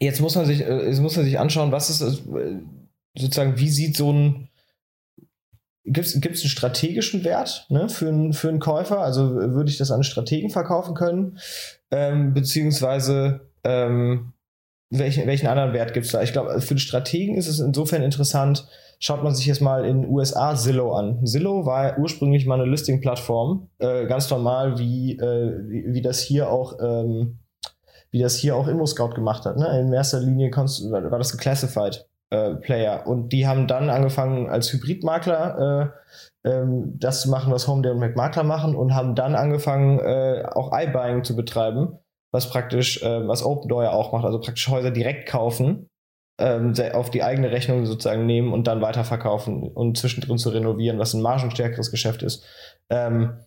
jetzt 0.00 0.22
muss 0.22 0.36
man 0.36 0.46
sich, 0.46 0.62
äh, 0.62 0.88
jetzt 0.88 1.00
muss 1.00 1.16
man 1.16 1.26
sich 1.26 1.38
anschauen, 1.38 1.70
was 1.70 1.90
ist 1.90 2.00
äh, 2.00 2.62
sozusagen, 3.14 3.58
wie 3.58 3.68
sieht 3.68 3.94
so 3.94 4.10
ein 4.10 4.48
Gibt 5.84 6.06
es 6.06 6.14
einen 6.14 6.34
strategischen 6.48 7.24
Wert 7.24 7.66
ne, 7.68 7.90
für, 7.90 8.08
einen, 8.08 8.32
für 8.32 8.48
einen 8.48 8.58
Käufer? 8.58 9.00
Also 9.00 9.34
würde 9.34 9.68
ich 9.68 9.76
das 9.76 9.90
an 9.90 10.02
Strategen 10.02 10.48
verkaufen 10.48 10.94
können? 10.94 11.38
Ähm, 11.90 12.32
beziehungsweise 12.32 13.50
ähm, 13.64 14.32
welchen, 14.98 15.26
welchen 15.26 15.46
anderen 15.46 15.72
Wert 15.72 15.94
gibt 15.94 16.06
es 16.06 16.12
da? 16.12 16.22
Ich 16.22 16.32
glaube, 16.32 16.60
für 16.60 16.74
den 16.74 16.78
Strategen 16.78 17.36
ist 17.36 17.48
es 17.48 17.60
insofern 17.60 18.02
interessant, 18.02 18.66
schaut 18.98 19.22
man 19.22 19.34
sich 19.34 19.46
jetzt 19.46 19.60
mal 19.60 19.84
in 19.84 20.02
den 20.02 20.10
USA 20.10 20.54
Zillow 20.54 20.92
an. 20.92 21.24
Zillow 21.26 21.66
war 21.66 21.98
ursprünglich 21.98 22.46
mal 22.46 22.60
eine 22.60 22.70
Listing-Plattform, 22.70 23.68
äh, 23.78 24.06
ganz 24.06 24.30
normal, 24.30 24.78
wie, 24.78 25.18
äh, 25.18 25.58
wie, 25.68 25.94
wie, 25.94 26.02
das 26.02 26.20
hier 26.20 26.50
auch 26.50 26.78
ähm, 26.80 27.38
wie 28.14 28.20
das 28.20 28.36
hier 28.36 28.54
auch 28.54 28.68
ImmoScout 28.68 29.14
gemacht 29.14 29.44
hat. 29.44 29.56
Ne? 29.56 29.80
In 29.80 29.92
erster 29.92 30.20
Linie 30.20 30.52
war 30.52 31.18
das 31.18 31.32
geclassified 31.32 32.06
äh, 32.30 32.54
Player 32.54 33.08
und 33.08 33.30
die 33.30 33.44
haben 33.48 33.66
dann 33.66 33.90
angefangen 33.90 34.48
als 34.48 34.72
Hybridmakler 34.72 35.92
äh, 36.44 36.48
ähm, 36.48 36.94
das 36.96 37.22
zu 37.22 37.30
machen, 37.30 37.52
was 37.52 37.66
Homedale 37.66 37.94
und 37.94 38.00
McMakler 38.00 38.44
machen 38.44 38.76
und 38.76 38.94
haben 38.94 39.16
dann 39.16 39.34
angefangen 39.34 39.98
äh, 39.98 40.44
auch 40.46 40.70
iBuying 40.72 41.24
zu 41.24 41.34
betreiben 41.34 41.98
was 42.34 42.50
praktisch, 42.50 43.00
äh, 43.00 43.28
was 43.28 43.44
Open 43.44 43.68
Door 43.68 43.84
ja 43.84 43.92
auch 43.92 44.12
macht, 44.12 44.24
also 44.24 44.40
praktisch 44.40 44.68
Häuser 44.68 44.90
direkt 44.90 45.28
kaufen, 45.28 45.88
ähm, 46.40 46.74
auf 46.92 47.08
die 47.10 47.22
eigene 47.22 47.52
Rechnung 47.52 47.86
sozusagen 47.86 48.26
nehmen 48.26 48.52
und 48.52 48.66
dann 48.66 48.82
weiterverkaufen 48.82 49.62
und 49.62 49.96
zwischendrin 49.96 50.36
zu 50.36 50.50
renovieren, 50.50 50.98
was 50.98 51.14
ein 51.14 51.22
margenstärkeres 51.22 51.92
Geschäft 51.92 52.24
ist. 52.24 52.44
Ähm, 52.90 53.38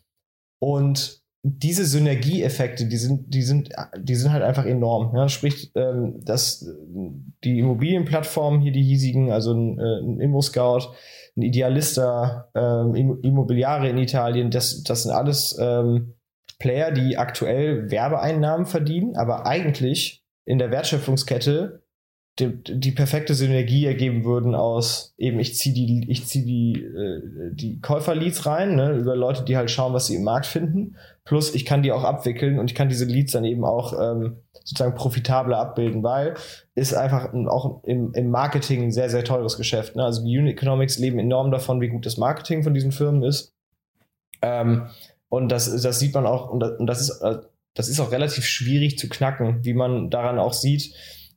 und 0.60 1.21
diese 1.43 1.86
Synergieeffekte, 1.86 2.86
die 2.86 2.95
sind, 2.95 3.34
die 3.34 3.41
sind, 3.41 3.71
die 4.00 4.15
sind 4.15 4.32
halt 4.32 4.43
einfach 4.43 4.65
enorm. 4.65 5.13
Ja? 5.13 5.28
Sprich, 5.28 5.71
ähm, 5.76 6.21
dass 6.23 6.65
die 7.43 7.60
Immobilienplattformen 7.60 8.62
hier, 8.62 8.71
die 8.71 8.84
hiesigen, 8.84 9.32
also 9.32 9.54
ein, 9.54 9.80
äh, 9.80 10.00
ein 10.00 10.21
Immo-Scout, 10.21 10.93
ein 11.36 11.41
Idealista, 11.41 12.50
ähm, 12.56 13.19
Immobiliare 13.21 13.89
in 13.89 13.97
Italien, 13.97 14.50
das, 14.50 14.84
das 14.84 15.04
sind 15.04 15.12
alles 15.12 15.58
ähm, 15.60 16.13
Player, 16.60 16.91
die 16.91 17.17
aktuell 17.17 17.91
Werbeeinnahmen 17.91 18.65
verdienen, 18.65 19.15
aber 19.15 19.46
eigentlich 19.46 20.24
in 20.46 20.58
der 20.58 20.72
Wertschöpfungskette 20.72 21.84
die, 22.39 22.62
die 22.63 22.91
perfekte 22.91 23.34
Synergie 23.34 23.86
ergeben 23.86 24.24
würden 24.24 24.54
aus 24.54 25.15
eben 25.17 25.39
ich 25.39 25.56
ziehe 25.56 25.74
die 25.74 26.06
ich 26.10 26.26
ziehe 26.28 26.46
die 26.46 26.84
äh, 26.84 27.52
die 27.54 27.82
Käuferleads 27.82 28.46
rein 28.46 28.76
ne, 28.76 28.91
über 28.93 29.15
Leute 29.15 29.43
die 29.43 29.58
halt 29.58 29.72
schauen 29.72 29.93
was 29.93 30.08
sie 30.08 30.15
im 30.15 30.24
Markt 30.24 30.46
finden 30.46 30.98
plus 31.26 31.56
ich 31.56 31.65
kann 31.65 31.82
die 31.82 31.91
auch 31.91 32.04
abwickeln 32.04 32.60
und 32.60 32.70
ich 32.70 32.76
kann 32.76 32.89
diese 32.89 33.06
Leads 33.06 33.32
dann 33.32 33.43
eben 33.43 33.65
auch 33.65 33.93
ähm, 34.00 34.38
sozusagen 34.63 34.96
profitabler 34.96 35.58
abbilden 35.58 36.04
weil 36.04 36.36
ist 36.76 36.93
einfach 36.93 37.34
auch 37.34 37.84
im, 37.86 38.13
im 38.13 38.30
Marketing 38.30 38.84
ein 38.84 38.91
sehr 38.91 39.10
sehr 39.10 39.24
teures 39.24 39.58
Geschäft 39.58 39.96
ne? 39.96 40.04
also 40.04 40.24
die 40.24 40.38
Unit 40.38 40.58
Economics 40.58 41.00
leben 41.00 41.17
enorm 41.17 41.50
davon 41.50 41.82
wie 41.82 41.89
gut 41.89 42.06
das 42.06 42.17
Marketing 42.17 42.62
von 42.62 42.74
diesen 42.74 42.91
Firmen 42.91 43.24
ist 43.24 43.56
ähm, 44.43 44.88
und 45.30 45.52
das, 45.52 45.82
das 45.82 46.00
sieht 46.00 46.13
man 46.13 46.26
auch, 46.26 46.50
und 46.50 46.88
das 46.88 47.02
ist, 47.02 47.22
äh, 47.22 47.38
das 47.74 47.90
ist 47.90 48.00
auch 48.00 48.12
relativ 48.12 48.46
schwierig 48.46 48.98
zu 48.98 49.08
knacken, 49.08 49.63
wie 49.63 49.74
man 49.74 50.10
daran 50.10 50.40
auch 50.40 50.54
sieht, 50.54 50.94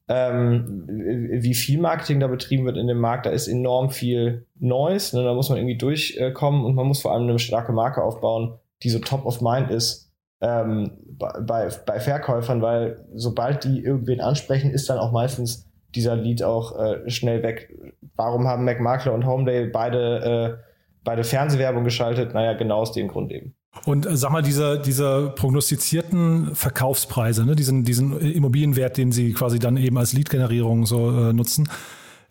ähm, 0.09 0.87
wie 0.89 1.55
viel 1.55 1.79
Marketing 1.79 2.19
da 2.19 2.27
betrieben 2.27 2.65
wird 2.65 2.77
in 2.77 2.89
dem 2.89 2.99
Markt. 2.99 3.27
Da 3.27 3.31
ist 3.31 3.47
enorm 3.47 3.91
viel 3.91 4.47
Neues. 4.59 5.13
Ne? 5.13 5.23
Da 5.23 5.35
muss 5.35 5.51
man 5.51 5.59
irgendwie 5.59 5.79
durchkommen 5.79 6.65
und 6.65 6.75
man 6.75 6.87
muss 6.87 7.03
vor 7.03 7.13
allem 7.13 7.29
eine 7.29 7.39
starke 7.39 7.73
Marke 7.73 8.03
aufbauen, 8.03 8.59
die 8.83 8.91
so 8.91 8.99
top 8.99 9.25
of 9.25 9.41
mind 9.41 9.71
ist 9.71 10.11
ähm, 10.41 10.93
bei, 11.19 11.69
bei 11.87 12.01
Verkäufern, 12.01 12.63
weil 12.63 13.05
sobald 13.15 13.65
die 13.65 13.85
irgendwen 13.85 14.21
ansprechen, 14.21 14.71
ist 14.71 14.89
dann 14.89 14.99
auch 14.99 15.13
meistens 15.13 15.71
dieser 15.95 16.17
Lead 16.17 16.43
auch 16.43 16.79
äh, 16.79 17.11
schnell 17.11 17.43
weg. 17.43 17.73
Warum 18.17 18.47
haben 18.47 18.65
McMakler 18.65 19.13
und 19.13 19.27
Homedale 19.27 19.67
beide, 19.67 20.59
äh, 20.59 20.63
beide 21.05 21.25
Fernsehwerbung 21.25 21.85
geschaltet? 21.85 22.33
Naja, 22.33 22.55
genau 22.55 22.79
aus 22.79 22.93
dem 22.93 23.09
Grund 23.09 23.31
eben. 23.33 23.55
Und 23.85 24.07
äh, 24.07 24.17
sag 24.17 24.33
mal, 24.33 24.43
diese, 24.43 24.79
diese 24.81 25.33
prognostizierten 25.37 26.55
Verkaufspreise, 26.55 27.45
ne, 27.45 27.55
diesen, 27.55 27.85
diesen 27.85 28.19
Immobilienwert, 28.21 28.97
den 28.97 29.13
Sie 29.13 29.33
quasi 29.33 29.59
dann 29.59 29.77
eben 29.77 29.97
als 29.97 30.13
Lead-Generierung 30.13 30.87
so 30.87 31.11
äh, 31.11 31.33
nutzen, 31.33 31.69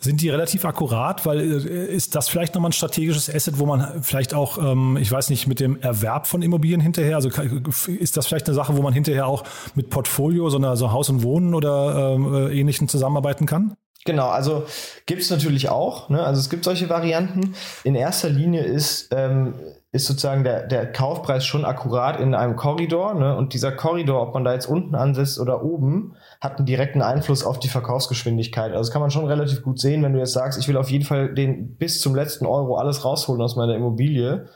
sind 0.02 0.22
die 0.22 0.30
relativ 0.30 0.64
akkurat? 0.64 1.26
Weil 1.26 1.40
äh, 1.40 1.86
ist 1.86 2.16
das 2.16 2.30
vielleicht 2.30 2.56
nochmal 2.56 2.70
ein 2.70 2.74
strategisches 2.74 3.34
Asset, 3.34 3.60
wo 3.60 3.66
man 3.66 4.04
vielleicht 4.04 4.34
auch, 4.34 4.58
ähm, 4.58 4.98
ich 5.00 5.12
weiß 5.12 5.30
nicht, 5.30 5.48
mit 5.48 5.60
dem 5.60 5.80
Erwerb 5.82 6.28
von 6.28 6.42
Immobilien 6.42 6.82
hinterher, 6.82 7.16
also 7.16 7.30
ist 7.88 8.18
das 8.18 8.28
vielleicht 8.28 8.48
eine 8.48 8.56
Sache, 8.56 8.76
wo 8.78 8.82
man 8.82 8.94
hinterher 8.94 9.28
auch 9.28 9.44
mit 9.76 9.90
Portfolio, 9.90 10.50
so, 10.50 10.58
einer, 10.58 10.78
so 10.78 10.92
Haus 10.92 11.10
und 11.10 11.24
Wohnen 11.24 11.54
oder 11.54 12.16
ähm, 12.16 12.34
äh, 12.34 12.60
ähnlichen 12.60 12.88
zusammenarbeiten 12.88 13.46
kann? 13.46 13.76
Genau, 14.06 14.30
also 14.30 14.66
gibt 15.06 15.22
es 15.22 15.30
natürlich 15.30 15.70
auch. 15.70 16.10
Ne? 16.10 16.24
Also 16.24 16.40
es 16.40 16.50
gibt 16.50 16.64
solche 16.64 16.90
Varianten. 16.90 17.54
In 17.84 17.96
erster 17.96 18.30
Linie 18.30 18.64
ist 18.64 19.10
ähm, 19.12 19.54
ist 19.92 20.06
sozusagen 20.06 20.44
der, 20.44 20.68
der 20.68 20.92
Kaufpreis 20.92 21.46
schon 21.46 21.66
akkurat 21.66 22.20
in 22.20 22.36
einem 22.36 22.56
Korridor. 22.56 23.16
Ne? 23.16 23.36
Und 23.36 23.54
dieser 23.54 23.72
Korridor, 23.72 24.22
ob 24.22 24.34
man 24.36 24.44
da 24.44 24.54
jetzt 24.54 24.68
unten 24.68 24.94
ansetzt 24.94 25.40
oder 25.40 25.64
oben, 25.64 26.16
hat 26.40 26.58
einen 26.58 26.68
direkten 26.68 27.02
Einfluss 27.02 27.44
auf 27.44 27.60
die 27.60 27.70
Verkaufsgeschwindigkeit. 27.70 28.74
Also 28.74 28.92
kann 28.92 29.02
man 29.02 29.10
schon 29.10 29.26
relativ 29.26 29.64
gut 29.64 29.80
sehen, 29.80 30.04
wenn 30.04 30.14
du 30.14 30.20
jetzt 30.20 30.34
sagst, 30.34 30.60
ich 30.60 30.68
will 30.68 30.78
auf 30.78 30.92
jeden 30.92 31.06
Fall 31.06 31.34
den 31.34 31.76
bis 31.76 32.02
zum 32.02 32.14
letzten 32.14 32.46
Euro 32.46 32.76
alles 32.76 33.04
rausholen 33.04 33.42
aus 33.42 33.56
meiner 33.56 33.74
Immobilie. 33.74 34.48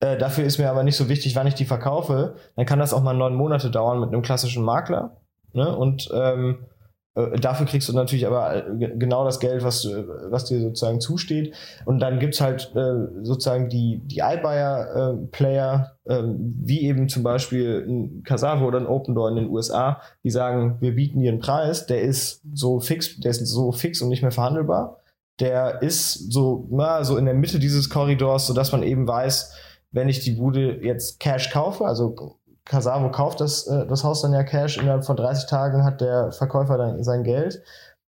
Äh, 0.00 0.18
dafür 0.18 0.44
ist 0.44 0.58
mir 0.58 0.68
aber 0.68 0.82
nicht 0.82 0.96
so 0.96 1.08
wichtig, 1.08 1.36
wann 1.36 1.46
ich 1.46 1.54
die 1.54 1.66
verkaufe. 1.66 2.34
Dann 2.56 2.66
kann 2.66 2.80
das 2.80 2.92
auch 2.92 3.02
mal 3.02 3.14
neun 3.14 3.34
Monate 3.34 3.70
dauern 3.70 4.00
mit 4.00 4.08
einem 4.08 4.22
klassischen 4.22 4.64
Makler. 4.64 5.18
Ne? 5.52 5.76
Und 5.76 6.10
ähm, 6.12 6.58
äh, 6.62 6.69
dafür 7.14 7.66
kriegst 7.66 7.88
du 7.88 7.92
natürlich 7.92 8.26
aber 8.26 8.68
äh, 8.68 8.96
genau 8.96 9.24
das 9.24 9.40
Geld, 9.40 9.64
was, 9.64 9.84
was 9.84 10.44
dir 10.44 10.60
sozusagen 10.60 11.00
zusteht. 11.00 11.54
Und 11.84 11.98
dann 11.98 12.20
gibt's 12.20 12.40
halt 12.40 12.72
äh, 12.76 13.22
sozusagen 13.22 13.68
die, 13.68 14.00
die 14.04 14.18
iBuyer-Player, 14.20 15.96
äh, 16.06 16.14
äh, 16.14 16.22
wie 16.24 16.82
eben 16.82 17.08
zum 17.08 17.22
Beispiel 17.22 17.84
ein 17.86 18.22
Casavo 18.22 18.66
oder 18.66 18.78
ein 18.78 18.86
Open 18.86 19.14
Door 19.14 19.30
in 19.30 19.36
den 19.36 19.50
USA, 19.50 20.00
die 20.22 20.30
sagen, 20.30 20.76
wir 20.80 20.94
bieten 20.94 21.20
dir 21.20 21.32
einen 21.32 21.40
Preis, 21.40 21.86
der 21.86 22.02
ist 22.02 22.42
so 22.54 22.78
fix, 22.78 23.18
der 23.18 23.32
ist 23.32 23.44
so 23.46 23.72
fix 23.72 24.00
und 24.00 24.08
nicht 24.08 24.22
mehr 24.22 24.30
verhandelbar. 24.30 24.98
Der 25.40 25.82
ist 25.82 26.32
so, 26.32 26.68
na, 26.70 27.02
so 27.02 27.16
in 27.16 27.24
der 27.24 27.34
Mitte 27.34 27.58
dieses 27.58 27.90
Korridors, 27.90 28.46
sodass 28.46 28.72
man 28.72 28.82
eben 28.82 29.08
weiß, 29.08 29.52
wenn 29.90 30.08
ich 30.08 30.20
die 30.20 30.32
Bude 30.32 30.84
jetzt 30.84 31.18
Cash 31.18 31.50
kaufe, 31.50 31.84
also 31.84 32.38
Casavo 32.70 33.10
kauft 33.10 33.40
das, 33.40 33.66
äh, 33.66 33.84
das 33.86 34.04
Haus 34.04 34.22
dann 34.22 34.32
ja 34.32 34.44
Cash, 34.44 34.78
innerhalb 34.78 35.04
von 35.04 35.16
30 35.16 35.50
Tagen 35.50 35.84
hat 35.84 36.00
der 36.00 36.30
Verkäufer 36.30 36.78
dann 36.78 37.02
sein 37.02 37.24
Geld. 37.24 37.62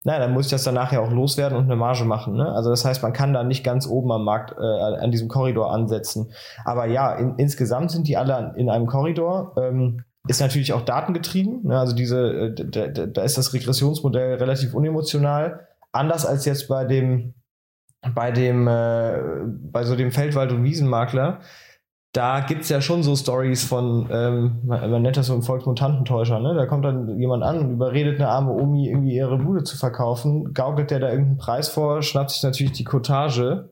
Naja, 0.02 0.20
dann 0.20 0.32
muss 0.32 0.46
ich 0.46 0.50
das 0.50 0.64
dann 0.64 0.74
nachher 0.74 1.02
auch 1.02 1.10
loswerden 1.10 1.58
und 1.58 1.64
eine 1.64 1.76
Marge 1.76 2.04
machen. 2.04 2.36
Ne? 2.36 2.50
Also 2.52 2.70
das 2.70 2.84
heißt, 2.84 3.02
man 3.02 3.12
kann 3.12 3.34
da 3.34 3.44
nicht 3.44 3.64
ganz 3.64 3.86
oben 3.86 4.10
am 4.12 4.24
Markt 4.24 4.52
äh, 4.52 4.62
an 4.62 5.10
diesem 5.10 5.28
Korridor 5.28 5.72
ansetzen. 5.72 6.32
Aber 6.64 6.86
ja, 6.86 7.12
in, 7.16 7.34
insgesamt 7.36 7.90
sind 7.90 8.08
die 8.08 8.16
alle 8.16 8.54
in 8.56 8.70
einem 8.70 8.86
Korridor. 8.86 9.54
Ähm, 9.58 10.04
ist 10.28 10.40
natürlich 10.40 10.72
auch 10.72 10.82
datengetrieben. 10.82 11.64
Ne? 11.64 11.78
Also 11.78 11.94
diese, 11.94 12.54
äh, 12.54 12.54
da, 12.54 13.06
da 13.06 13.22
ist 13.22 13.36
das 13.36 13.52
Regressionsmodell 13.52 14.36
relativ 14.36 14.74
unemotional. 14.74 15.66
Anders 15.92 16.24
als 16.24 16.44
jetzt 16.44 16.68
bei 16.68 16.84
dem, 16.84 17.34
bei 18.14 18.30
dem, 18.30 18.68
äh, 18.68 19.18
bei 19.70 19.82
so 19.84 19.96
dem 19.96 20.12
Feldwald- 20.12 20.52
und 20.52 20.62
Wiesenmakler 20.62 21.40
da 22.16 22.40
gibt 22.40 22.62
es 22.62 22.70
ja 22.70 22.80
schon 22.80 23.02
so 23.02 23.14
Stories 23.14 23.64
von, 23.64 24.08
ähm, 24.10 24.60
man, 24.64 25.02
nennt 25.02 25.18
das 25.18 25.26
so 25.26 25.34
im 25.34 25.42
Volksmutantentäuscher, 25.42 26.40
ne? 26.40 26.54
Da 26.54 26.64
kommt 26.64 26.84
dann 26.86 27.18
jemand 27.18 27.42
an 27.42 27.58
und 27.58 27.70
überredet 27.72 28.18
eine 28.18 28.28
arme 28.30 28.52
Omi, 28.52 28.88
irgendwie 28.88 29.14
ihre 29.14 29.36
Bude 29.36 29.64
zu 29.64 29.76
verkaufen, 29.76 30.54
gaukelt 30.54 30.90
der 30.90 31.00
da 31.00 31.10
irgendeinen 31.10 31.36
Preis 31.36 31.68
vor, 31.68 32.00
schnappt 32.00 32.30
sich 32.30 32.42
natürlich 32.42 32.72
die 32.72 32.84
Cottage, 32.84 33.70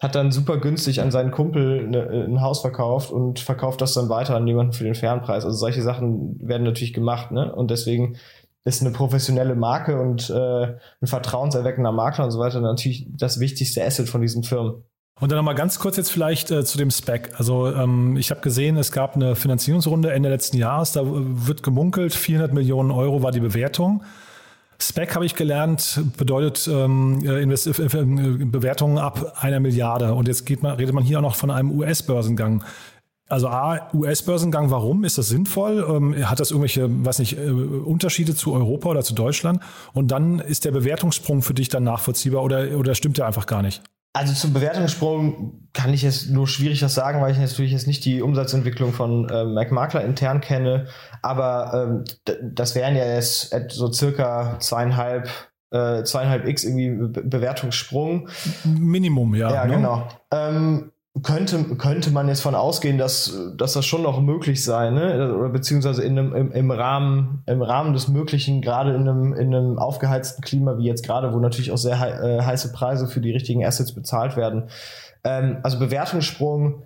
hat 0.00 0.16
dann 0.16 0.32
super 0.32 0.58
günstig 0.58 1.00
an 1.02 1.12
seinen 1.12 1.30
Kumpel 1.30 1.86
ne, 1.86 2.26
ein 2.26 2.40
Haus 2.40 2.62
verkauft 2.62 3.12
und 3.12 3.38
verkauft 3.38 3.80
das 3.80 3.94
dann 3.94 4.08
weiter 4.08 4.34
an 4.34 4.46
jemanden 4.46 4.72
für 4.72 4.84
den 4.84 4.96
Fernpreis. 4.96 5.44
Also 5.44 5.56
solche 5.56 5.82
Sachen 5.82 6.36
werden 6.40 6.64
natürlich 6.64 6.94
gemacht, 6.94 7.30
ne? 7.30 7.54
Und 7.54 7.70
deswegen 7.70 8.16
ist 8.64 8.80
eine 8.80 8.90
professionelle 8.90 9.54
Marke 9.54 10.00
und 10.00 10.30
äh, 10.30 10.64
ein 11.00 11.06
vertrauenserweckender 11.06 11.92
Makler 11.92 12.24
und 12.24 12.32
so 12.32 12.40
weiter 12.40 12.60
natürlich 12.60 13.06
das 13.10 13.38
wichtigste 13.38 13.84
Asset 13.84 14.08
von 14.08 14.20
diesen 14.20 14.42
Firmen. 14.42 14.82
Und 15.24 15.30
dann 15.30 15.38
nochmal 15.38 15.54
ganz 15.54 15.78
kurz 15.78 15.96
jetzt 15.96 16.12
vielleicht 16.12 16.50
äh, 16.50 16.66
zu 16.66 16.76
dem 16.76 16.90
Spec. 16.90 17.30
Also 17.38 17.72
ähm, 17.72 18.18
ich 18.18 18.30
habe 18.30 18.42
gesehen, 18.42 18.76
es 18.76 18.92
gab 18.92 19.16
eine 19.16 19.36
Finanzierungsrunde 19.36 20.12
Ende 20.12 20.28
letzten 20.28 20.58
Jahres, 20.58 20.92
da 20.92 21.00
wird 21.06 21.62
gemunkelt, 21.62 22.12
400 22.12 22.52
Millionen 22.52 22.90
Euro 22.90 23.22
war 23.22 23.32
die 23.32 23.40
Bewertung. 23.40 24.02
Spec 24.78 25.14
habe 25.14 25.24
ich 25.24 25.34
gelernt, 25.34 25.98
bedeutet 26.18 26.68
ähm, 26.70 27.22
äh, 27.24 27.40
Invest 27.40 27.68
äh, 27.68 28.04
Bewertungen 28.44 28.98
ab 28.98 29.38
einer 29.40 29.60
Milliarde. 29.60 30.12
Und 30.12 30.28
jetzt 30.28 30.46
man, 30.62 30.76
redet 30.76 30.94
man 30.94 31.02
hier 31.02 31.20
auch 31.20 31.22
noch 31.22 31.36
von 31.36 31.50
einem 31.50 31.70
US-Börsengang. 31.70 32.62
Also 33.26 33.48
A, 33.48 33.88
US-Börsengang, 33.94 34.70
warum? 34.70 35.04
Ist 35.04 35.16
das 35.16 35.30
sinnvoll? 35.30 35.86
Ähm, 35.88 36.28
hat 36.28 36.38
das 36.38 36.50
irgendwelche, 36.50 36.86
weiß 37.02 37.20
nicht, 37.20 37.38
äh, 37.38 37.48
Unterschiede 37.48 38.34
zu 38.34 38.52
Europa 38.52 38.90
oder 38.90 39.02
zu 39.02 39.14
Deutschland? 39.14 39.62
Und 39.94 40.08
dann 40.08 40.38
ist 40.40 40.66
der 40.66 40.72
Bewertungssprung 40.72 41.40
für 41.40 41.54
dich 41.54 41.70
dann 41.70 41.84
nachvollziehbar 41.84 42.42
oder, 42.42 42.76
oder 42.76 42.94
stimmt 42.94 43.16
der 43.16 43.26
einfach 43.26 43.46
gar 43.46 43.62
nicht? 43.62 43.80
Also 44.16 44.32
zum 44.32 44.52
Bewertungssprung 44.52 45.68
kann 45.72 45.92
ich 45.92 46.02
jetzt 46.02 46.30
nur 46.30 46.46
schwierig 46.46 46.82
was 46.84 46.94
sagen, 46.94 47.20
weil 47.20 47.32
ich 47.32 47.38
natürlich 47.38 47.72
jetzt 47.72 47.88
nicht 47.88 48.04
die 48.04 48.22
Umsatzentwicklung 48.22 48.92
von 48.92 49.28
äh, 49.28 49.44
MacMakler 49.44 50.04
intern 50.04 50.40
kenne. 50.40 50.86
Aber 51.20 52.04
ähm, 52.26 52.44
das 52.54 52.76
wären 52.76 52.94
ja 52.94 53.04
jetzt 53.04 53.52
so 53.70 53.92
circa 53.92 54.56
zweieinhalb 54.60 55.28
äh, 55.72 56.04
zweieinhalb 56.04 56.46
X 56.46 56.62
irgendwie 56.62 56.90
Be 57.08 57.22
Bewertungssprung. 57.24 58.28
Minimum, 58.64 59.34
ja. 59.34 59.52
Ja, 59.52 59.64
ne? 59.66 59.74
genau. 59.74 60.08
Ähm, 60.30 60.92
könnte, 61.22 61.62
könnte 61.76 62.10
man 62.10 62.28
jetzt 62.28 62.40
von 62.40 62.54
ausgehen, 62.54 62.98
dass, 62.98 63.38
dass 63.56 63.74
das 63.74 63.86
schon 63.86 64.02
noch 64.02 64.20
möglich 64.20 64.64
sei, 64.64 64.90
ne? 64.90 65.34
Oder 65.34 65.48
beziehungsweise 65.48 66.02
in 66.02 66.18
einem, 66.18 66.34
im, 66.34 66.52
im, 66.52 66.70
Rahmen, 66.70 67.44
im 67.46 67.62
Rahmen 67.62 67.92
des 67.92 68.08
Möglichen, 68.08 68.60
gerade 68.60 68.94
in 68.94 69.08
einem, 69.08 69.32
in 69.32 69.54
einem 69.54 69.78
aufgeheizten 69.78 70.42
Klima 70.42 70.76
wie 70.76 70.86
jetzt 70.86 71.04
gerade, 71.04 71.32
wo 71.32 71.38
natürlich 71.38 71.70
auch 71.70 71.78
sehr 71.78 71.94
äh, 71.94 72.42
heiße 72.42 72.72
Preise 72.72 73.06
für 73.06 73.20
die 73.20 73.30
richtigen 73.30 73.64
Assets 73.64 73.92
bezahlt 73.92 74.36
werden. 74.36 74.64
Ähm, 75.22 75.58
also 75.62 75.78
Bewertungssprung 75.78 76.82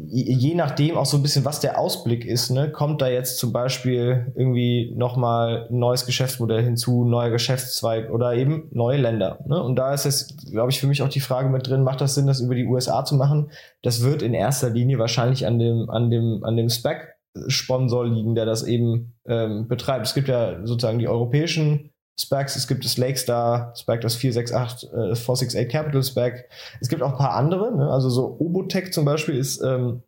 je 0.00 0.54
nachdem 0.54 0.96
auch 0.96 1.06
so 1.06 1.16
ein 1.16 1.22
bisschen, 1.22 1.44
was 1.44 1.58
der 1.58 1.78
Ausblick 1.78 2.24
ist, 2.24 2.50
ne, 2.50 2.70
kommt 2.70 3.02
da 3.02 3.08
jetzt 3.08 3.38
zum 3.38 3.52
Beispiel 3.52 4.32
irgendwie 4.36 4.92
nochmal 4.96 5.66
ein 5.68 5.78
neues 5.80 6.06
Geschäftsmodell 6.06 6.62
hinzu, 6.62 7.04
neuer 7.04 7.30
Geschäftszweig 7.30 8.10
oder 8.10 8.34
eben 8.34 8.68
neue 8.70 8.98
Länder. 8.98 9.40
Ne? 9.46 9.60
Und 9.60 9.74
da 9.74 9.92
ist 9.92 10.04
jetzt, 10.04 10.52
glaube 10.52 10.70
ich, 10.70 10.78
für 10.78 10.86
mich 10.86 11.02
auch 11.02 11.08
die 11.08 11.18
Frage 11.18 11.48
mit 11.48 11.66
drin, 11.66 11.82
macht 11.82 12.00
das 12.00 12.14
Sinn, 12.14 12.28
das 12.28 12.40
über 12.40 12.54
die 12.54 12.66
USA 12.66 13.04
zu 13.04 13.16
machen? 13.16 13.50
Das 13.82 14.04
wird 14.04 14.22
in 14.22 14.34
erster 14.34 14.70
Linie 14.70 15.00
wahrscheinlich 15.00 15.46
an 15.46 15.58
dem, 15.58 15.90
an 15.90 16.10
dem, 16.10 16.44
an 16.44 16.56
dem 16.56 16.68
Spec 16.68 17.16
Sponsor 17.48 18.06
liegen, 18.06 18.34
der 18.36 18.46
das 18.46 18.62
eben 18.62 19.14
ähm, 19.26 19.66
betreibt. 19.66 20.06
Es 20.06 20.14
gibt 20.14 20.28
ja 20.28 20.64
sozusagen 20.64 20.98
die 20.98 21.08
europäischen 21.08 21.90
Specs, 22.20 22.56
es 22.56 22.66
gibt 22.66 22.84
das 22.84 22.98
Lakestar 22.98 23.72
Spec, 23.76 24.00
das 24.00 24.16
468, 24.16 24.90
äh, 24.90 25.14
468 25.14 25.68
Capital 25.68 26.02
Spec. 26.02 26.48
Es 26.80 26.88
gibt 26.88 27.02
auch 27.02 27.12
ein 27.12 27.18
paar 27.18 27.34
andere, 27.34 27.76
ne? 27.76 27.88
also 27.90 28.10
so 28.10 28.36
Obotech 28.40 28.92
zum 28.92 29.04
Beispiel 29.04 29.36
ist 29.36 29.62
ähm, 29.62 30.02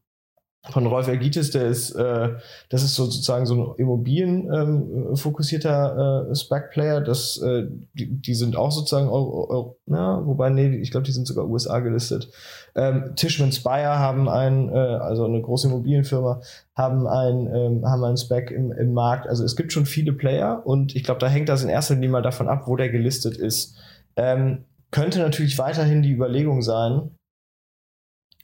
von 0.68 0.86
Rolf 0.86 1.08
Ergitis, 1.08 1.52
der 1.52 1.68
ist, 1.68 1.92
äh, 1.92 2.34
das 2.68 2.82
ist 2.82 2.94
sozusagen 2.94 3.46
so 3.46 3.54
ein 3.54 3.72
Immobilien-fokussierter 3.78 6.26
ähm, 6.26 6.32
äh, 6.32 6.34
Spec-Player. 6.34 7.00
Das, 7.00 7.38
äh, 7.38 7.66
die, 7.94 8.20
die 8.20 8.34
sind 8.34 8.56
auch 8.56 8.70
sozusagen 8.70 9.08
Euro, 9.08 9.48
Euro, 9.48 9.78
ja, 9.86 10.20
wobei, 10.26 10.50
nee, 10.50 10.76
ich 10.76 10.90
glaube, 10.90 11.06
die 11.06 11.12
sind 11.12 11.26
sogar 11.26 11.48
USA 11.48 11.78
gelistet. 11.80 12.30
Ähm, 12.74 13.14
Tishman 13.16 13.52
Spire 13.52 13.98
haben 13.98 14.28
ein, 14.28 14.68
äh, 14.68 14.76
also 14.76 15.24
eine 15.24 15.40
große 15.40 15.68
Immobilienfirma, 15.68 16.42
haben 16.76 17.06
ein, 17.06 17.46
ähm, 17.46 17.86
haben 17.86 18.04
ein 18.04 18.18
Spec 18.18 18.50
im, 18.50 18.70
im 18.70 18.92
Markt. 18.92 19.28
Also 19.28 19.44
es 19.44 19.56
gibt 19.56 19.72
schon 19.72 19.86
viele 19.86 20.12
Player 20.12 20.60
und 20.66 20.94
ich 20.94 21.04
glaube, 21.04 21.20
da 21.20 21.28
hängt 21.28 21.48
das 21.48 21.62
in 21.62 21.70
erster 21.70 21.94
Linie 21.94 22.10
mal 22.10 22.20
davon 22.22 22.48
ab, 22.48 22.64
wo 22.66 22.76
der 22.76 22.90
gelistet 22.90 23.38
ist. 23.38 23.78
Ähm, 24.16 24.66
könnte 24.90 25.20
natürlich 25.20 25.56
weiterhin 25.56 26.02
die 26.02 26.12
Überlegung 26.12 26.60
sein, 26.60 27.12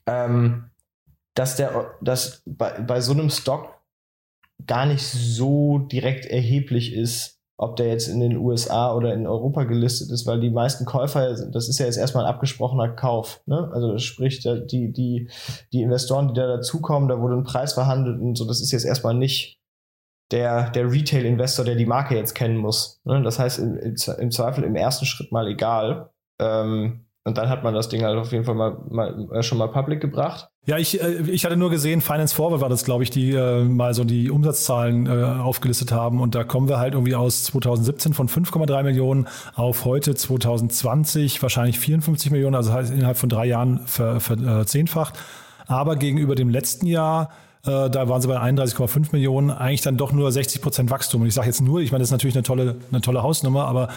ähm, 0.09 0.71
dass 1.37 1.55
der, 1.55 1.93
dass 2.01 2.43
bei, 2.47 2.81
bei 2.81 3.01
so 3.01 3.13
einem 3.13 3.31
Stock 3.31 3.77
gar 4.67 4.87
nicht 4.87 5.05
so 5.05 5.79
direkt 5.79 6.27
erheblich 6.27 6.95
ist, 6.95 7.37
ob 7.59 7.77
der 7.77 7.89
jetzt 7.89 8.09
in 8.09 8.21
den 8.21 8.37
USA 8.37 8.95
oder 8.95 9.15
in 9.15 9.27
Europa 9.27 9.65
gelistet 9.65 10.11
ist, 10.11 10.27
weil 10.27 10.41
die 10.41 10.51
meisten 10.51 10.85
Käufer, 10.85 11.35
das 11.51 11.69
ist 11.69 11.79
ja 11.79 11.87
jetzt 11.87 11.97
erstmal 11.97 12.25
ein 12.25 12.31
abgesprochener 12.31 12.89
Kauf. 12.89 13.43
Ne? 13.47 13.71
Also 13.73 13.97
sprich, 13.99 14.41
die, 14.41 14.93
die, 14.93 15.31
die 15.73 15.83
Investoren, 15.83 16.29
die 16.29 16.35
da 16.35 16.47
dazukommen, 16.47 17.09
da 17.09 17.21
wurde 17.21 17.37
ein 17.37 17.45
Preis 17.45 17.75
verhandelt 17.75 18.21
und 18.21 18.37
so, 18.37 18.47
das 18.47 18.61
ist 18.61 18.73
jetzt 18.73 18.85
erstmal 18.85 19.15
nicht 19.15 19.59
der, 20.33 20.71
der 20.71 20.91
Retail-Investor, 20.91 21.65
der 21.65 21.77
die 21.77 21.87
Marke 21.87 22.17
jetzt 22.17 22.35
kennen 22.35 22.57
muss. 22.57 23.01
Ne? 23.05 23.23
Das 23.23 23.39
heißt, 23.39 23.59
im, 23.59 23.79
im, 23.79 24.31
Zweifel 24.31 24.65
im 24.65 24.77
ersten 24.77 25.07
Schritt 25.07 25.33
mal 25.33 25.47
egal. 25.47 26.11
Ähm, 26.41 27.06
und 27.27 27.37
dann 27.39 27.49
hat 27.49 27.65
man 27.65 27.75
das 27.75 27.89
Ding 27.89 28.05
halt 28.05 28.17
auf 28.17 28.31
jeden 28.31 28.45
Fall 28.45 28.55
mal, 28.55 28.77
mal 28.89 29.27
äh, 29.33 29.43
schon 29.43 29.59
mal 29.59 29.67
public 29.67 30.01
gebracht. 30.01 30.49
Ja, 30.65 30.79
ich, 30.79 31.03
äh, 31.03 31.23
ich 31.29 31.45
hatte 31.45 31.57
nur 31.57 31.71
gesehen, 31.71 32.01
Finance 32.01 32.33
Forward 32.33 32.61
war 32.61 32.69
das, 32.69 32.85
glaube 32.85 33.03
ich, 33.03 33.11
die 33.11 33.33
äh, 33.33 33.65
mal 33.65 33.95
so 33.95 34.05
die 34.05 34.31
Umsatzzahlen 34.31 35.09
äh, 35.09 35.11
aufgelistet 35.11 35.91
haben. 35.91 36.21
Und 36.21 36.37
da 36.37 36.45
kommen 36.45 36.69
wir 36.69 36.79
halt 36.79 36.95
irgendwie 36.95 37.17
aus 37.17 37.43
2017 37.43 38.15
von 38.15 38.29
5,3 38.29 38.85
Millionen 38.85 39.27
auf 39.57 39.85
heute 39.85 40.15
2020 40.15 41.43
wahrscheinlich 41.43 41.81
54 41.81 42.31
Millionen, 42.31 42.55
also 42.55 42.73
heißt 42.73 42.93
innerhalb 42.93 43.17
von 43.17 43.29
drei 43.29 43.47
Jahren 43.47 43.81
verzehnfacht. 43.87 45.17
Ver, 45.17 45.65
äh, 45.69 45.73
Aber 45.73 45.97
gegenüber 45.97 46.37
dem 46.37 46.49
letzten 46.49 46.87
Jahr 46.87 47.31
da 47.65 48.09
waren 48.09 48.23
sie 48.23 48.29
bei 48.29 48.39
31,5 48.39 49.09
Millionen, 49.11 49.51
eigentlich 49.51 49.81
dann 49.81 49.97
doch 49.97 50.13
nur 50.13 50.31
60 50.31 50.63
Prozent 50.63 50.89
Wachstum. 50.89 51.23
Und 51.23 51.27
ich 51.27 51.35
sage 51.35 51.49
jetzt 51.49 51.61
nur, 51.61 51.81
ich 51.81 51.91
meine, 51.91 52.03
das 52.03 52.11
ist 52.11 52.13
natürlich 52.13 52.37
eine 52.37 52.45
tolle, 52.45 52.77
eine 52.93 53.01
tolle 53.01 53.25
Hausnummer, 53.25 53.65
aber 53.65 53.89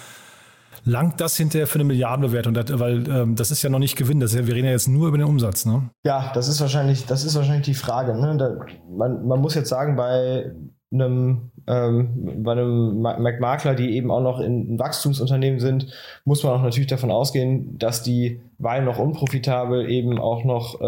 langt 0.90 1.22
das 1.22 1.38
hinterher 1.38 1.68
für 1.68 1.76
eine 1.76 1.86
Milliardenbewertung? 1.86 2.56
weil 2.56 3.08
ähm, 3.10 3.36
das 3.36 3.52
ist 3.52 3.62
ja 3.62 3.70
noch 3.70 3.80
nicht 3.80 3.96
Gewinn. 3.96 4.20
Das 4.20 4.34
ja, 4.34 4.46
wir 4.48 4.56
reden 4.56 4.66
ja 4.66 4.72
jetzt 4.72 4.88
nur 4.88 5.08
über 5.08 5.18
den 5.18 5.28
Umsatz. 5.28 5.66
Ne? 5.66 5.90
Ja, 6.04 6.32
das 6.34 6.48
ist 6.48 6.60
wahrscheinlich, 6.60 7.06
das 7.06 7.24
ist 7.24 7.36
wahrscheinlich 7.36 7.66
die 7.66 7.74
Frage. 7.74 8.20
Ne? 8.20 8.36
Da, 8.38 8.58
man, 8.90 9.28
man 9.28 9.40
muss 9.40 9.56
jetzt 9.56 9.70
sagen, 9.70 9.96
bei 9.96 10.52
einem, 10.92 11.52
ähm, 11.68 12.44
bei 12.44 12.54
einem 12.54 13.02
McMakler, 13.02 13.76
die 13.76 13.96
eben 13.96 14.10
auch 14.10 14.22
noch 14.22 14.40
in, 14.40 14.68
in 14.68 14.80
Wachstumsunternehmen 14.80 15.60
sind, 15.60 15.88
muss 16.26 16.44
man 16.44 16.54
auch 16.54 16.64
natürlich 16.64 16.88
davon 16.88 17.12
ausgehen, 17.12 17.78
dass 17.78 18.02
die, 18.02 18.42
weil 18.58 18.84
noch 18.84 18.98
unprofitabel, 18.98 19.90
eben 19.90 20.18
auch 20.18 20.44
noch 20.44 20.82
äh, 20.82 20.84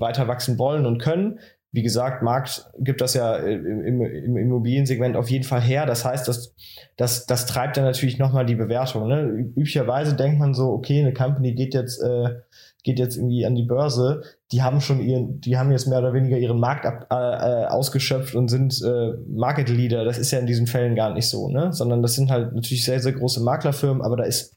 weiter 0.00 0.28
wachsen 0.28 0.58
wollen 0.58 0.86
und 0.86 0.98
können 0.98 1.38
wie 1.74 1.82
gesagt, 1.82 2.22
Markt 2.22 2.70
gibt 2.78 3.00
das 3.00 3.14
ja 3.14 3.34
im, 3.34 4.00
im, 4.00 4.36
Immobiliensegment 4.36 5.16
auf 5.16 5.28
jeden 5.28 5.42
Fall 5.42 5.60
her. 5.60 5.86
Das 5.86 6.04
heißt, 6.04 6.28
das, 6.28 6.54
das, 6.96 7.26
das 7.26 7.46
treibt 7.46 7.76
dann 7.76 7.82
natürlich 7.82 8.16
nochmal 8.16 8.46
die 8.46 8.54
Bewertung. 8.54 9.08
Ne? 9.08 9.22
Üblicherweise 9.56 10.14
denkt 10.14 10.38
man 10.38 10.54
so, 10.54 10.70
okay, 10.70 11.00
eine 11.00 11.12
Company 11.12 11.52
geht 11.52 11.74
jetzt, 11.74 12.00
äh, 12.00 12.36
geht 12.84 13.00
jetzt 13.00 13.16
irgendwie 13.16 13.44
an 13.44 13.56
die 13.56 13.64
Börse. 13.64 14.22
Die 14.52 14.62
haben 14.62 14.80
schon 14.80 15.00
ihren, 15.00 15.40
die 15.40 15.58
haben 15.58 15.72
jetzt 15.72 15.88
mehr 15.88 15.98
oder 15.98 16.14
weniger 16.14 16.38
ihren 16.38 16.60
Markt 16.60 16.86
ab, 16.86 17.08
äh, 17.10 17.14
äh, 17.16 17.66
ausgeschöpft 17.66 18.36
und 18.36 18.46
sind 18.46 18.80
äh, 18.80 19.14
Market 19.26 19.68
Leader. 19.68 20.04
Das 20.04 20.16
ist 20.16 20.30
ja 20.30 20.38
in 20.38 20.46
diesen 20.46 20.68
Fällen 20.68 20.94
gar 20.94 21.12
nicht 21.12 21.28
so, 21.28 21.48
ne? 21.48 21.72
Sondern 21.72 22.02
das 22.02 22.14
sind 22.14 22.30
halt 22.30 22.54
natürlich 22.54 22.84
sehr, 22.84 23.00
sehr 23.00 23.14
große 23.14 23.42
Maklerfirmen, 23.42 24.00
aber 24.00 24.16
da 24.16 24.22
ist 24.22 24.56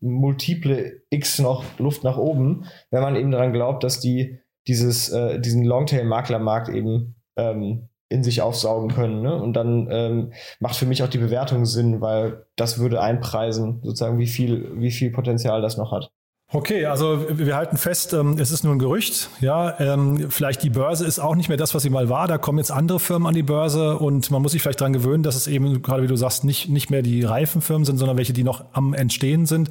multiple 0.00 1.02
X 1.10 1.40
noch 1.40 1.62
Luft 1.78 2.04
nach 2.04 2.16
oben, 2.16 2.64
wenn 2.90 3.02
man 3.02 3.16
eben 3.16 3.30
daran 3.30 3.52
glaubt, 3.52 3.84
dass 3.84 4.00
die 4.00 4.38
dieses, 4.66 5.08
äh, 5.08 5.40
diesen 5.40 5.64
Longtail-Maklermarkt 5.64 6.68
eben 6.68 7.16
ähm, 7.36 7.88
in 8.08 8.22
sich 8.22 8.40
aufsaugen 8.40 8.94
können. 8.94 9.22
Ne? 9.22 9.34
Und 9.34 9.54
dann 9.54 9.88
ähm, 9.90 10.32
macht 10.60 10.76
für 10.76 10.86
mich 10.86 11.02
auch 11.02 11.08
die 11.08 11.18
Bewertung 11.18 11.66
Sinn, 11.66 12.00
weil 12.00 12.46
das 12.56 12.78
würde 12.78 13.00
einpreisen, 13.00 13.80
sozusagen, 13.82 14.18
wie 14.18 14.28
viel, 14.28 14.80
wie 14.80 14.92
viel 14.92 15.10
Potenzial 15.10 15.60
das 15.60 15.76
noch 15.76 15.92
hat. 15.92 16.10
Okay, 16.52 16.86
also 16.86 17.26
wir 17.28 17.56
halten 17.56 17.76
fest, 17.76 18.12
ähm, 18.12 18.38
es 18.38 18.52
ist 18.52 18.62
nur 18.62 18.72
ein 18.72 18.78
Gerücht. 18.78 19.30
Ja, 19.40 19.80
ähm, 19.80 20.30
vielleicht 20.30 20.62
die 20.62 20.70
Börse 20.70 21.04
ist 21.04 21.18
auch 21.18 21.34
nicht 21.34 21.48
mehr 21.48 21.58
das, 21.58 21.74
was 21.74 21.82
sie 21.82 21.90
mal 21.90 22.08
war. 22.08 22.28
Da 22.28 22.38
kommen 22.38 22.58
jetzt 22.58 22.70
andere 22.70 23.00
Firmen 23.00 23.26
an 23.26 23.34
die 23.34 23.42
Börse 23.42 23.98
und 23.98 24.30
man 24.30 24.42
muss 24.42 24.52
sich 24.52 24.62
vielleicht 24.62 24.80
daran 24.80 24.92
gewöhnen, 24.92 25.24
dass 25.24 25.34
es 25.34 25.48
eben, 25.48 25.82
gerade 25.82 26.04
wie 26.04 26.06
du 26.06 26.14
sagst, 26.14 26.44
nicht, 26.44 26.68
nicht 26.68 26.88
mehr 26.88 27.02
die 27.02 27.24
reifen 27.24 27.62
Firmen 27.62 27.84
sind, 27.84 27.98
sondern 27.98 28.16
welche, 28.16 28.32
die 28.32 28.44
noch 28.44 28.64
am 28.72 28.94
Entstehen 28.94 29.46
sind. 29.46 29.70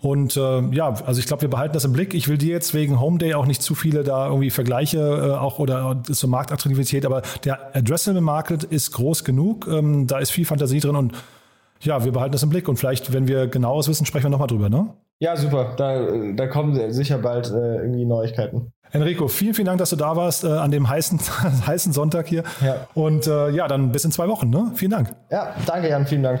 Und 0.00 0.36
äh, 0.36 0.60
ja, 0.70 0.94
also 1.04 1.20
ich 1.20 1.26
glaube, 1.26 1.42
wir 1.42 1.50
behalten 1.50 1.74
das 1.74 1.84
im 1.84 1.92
Blick. 1.92 2.14
Ich 2.14 2.28
will 2.28 2.38
dir 2.38 2.52
jetzt 2.52 2.72
wegen 2.72 3.00
Home 3.00 3.18
Day 3.18 3.34
auch 3.34 3.46
nicht 3.46 3.62
zu 3.62 3.74
viele 3.74 4.02
da 4.02 4.28
irgendwie 4.28 4.50
Vergleiche 4.50 4.98
äh, 4.98 5.38
auch 5.38 5.58
oder 5.58 6.02
zur 6.02 6.30
Marktattraktivität, 6.30 7.04
aber 7.04 7.22
der 7.44 7.76
Addressable 7.76 8.20
Market 8.20 8.64
ist 8.64 8.92
groß 8.92 9.24
genug. 9.24 9.66
Ähm, 9.68 10.06
da 10.06 10.18
ist 10.18 10.30
viel 10.30 10.46
Fantasie 10.46 10.80
drin 10.80 10.96
und 10.96 11.12
ja, 11.80 12.04
wir 12.04 12.12
behalten 12.12 12.32
das 12.32 12.42
im 12.42 12.50
Blick 12.50 12.68
und 12.68 12.76
vielleicht, 12.76 13.12
wenn 13.12 13.26
wir 13.26 13.46
genaues 13.46 13.88
wissen, 13.88 14.06
sprechen 14.06 14.26
wir 14.26 14.30
nochmal 14.30 14.48
drüber, 14.48 14.68
ne? 14.68 14.88
Ja, 15.18 15.36
super. 15.36 15.74
Da, 15.76 16.06
da 16.34 16.46
kommen 16.46 16.92
sicher 16.92 17.18
bald 17.18 17.50
äh, 17.50 17.76
irgendwie 17.76 18.06
Neuigkeiten. 18.06 18.72
Enrico, 18.92 19.28
vielen, 19.28 19.54
vielen 19.54 19.66
Dank, 19.66 19.78
dass 19.78 19.90
du 19.90 19.96
da 19.96 20.16
warst 20.16 20.44
äh, 20.44 20.48
an 20.48 20.70
dem 20.70 20.88
heißen, 20.88 21.20
heißen 21.66 21.92
Sonntag 21.92 22.26
hier. 22.26 22.42
Ja. 22.64 22.88
Und 22.94 23.26
äh, 23.26 23.50
ja, 23.50 23.68
dann 23.68 23.92
bis 23.92 24.04
in 24.04 24.12
zwei 24.12 24.28
Wochen. 24.28 24.50
Ne? 24.50 24.72
Vielen 24.74 24.90
Dank. 24.90 25.14
Ja, 25.30 25.54
danke, 25.66 25.88
Jan. 25.88 26.06
Vielen 26.06 26.22
Dank. 26.22 26.40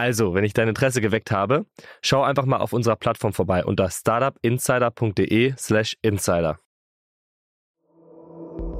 Also, 0.00 0.34
wenn 0.34 0.44
ich 0.44 0.54
dein 0.54 0.68
Interesse 0.68 1.02
geweckt 1.02 1.30
habe, 1.30 1.66
schau 2.00 2.22
einfach 2.22 2.46
mal 2.46 2.56
auf 2.56 2.72
unserer 2.72 2.96
Plattform 2.96 3.34
vorbei 3.34 3.66
unter 3.66 3.90
startupinsider.de/slash 3.90 5.98
insider. 6.00 6.58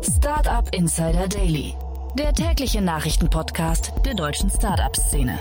Startup 0.02 0.74
Insider 0.74 1.28
Daily 1.28 1.74
der 2.18 2.32
tägliche 2.32 2.80
Nachrichtenpodcast 2.80 3.92
der 4.04 4.14
deutschen 4.14 4.50
Startup-Szene. 4.50 5.38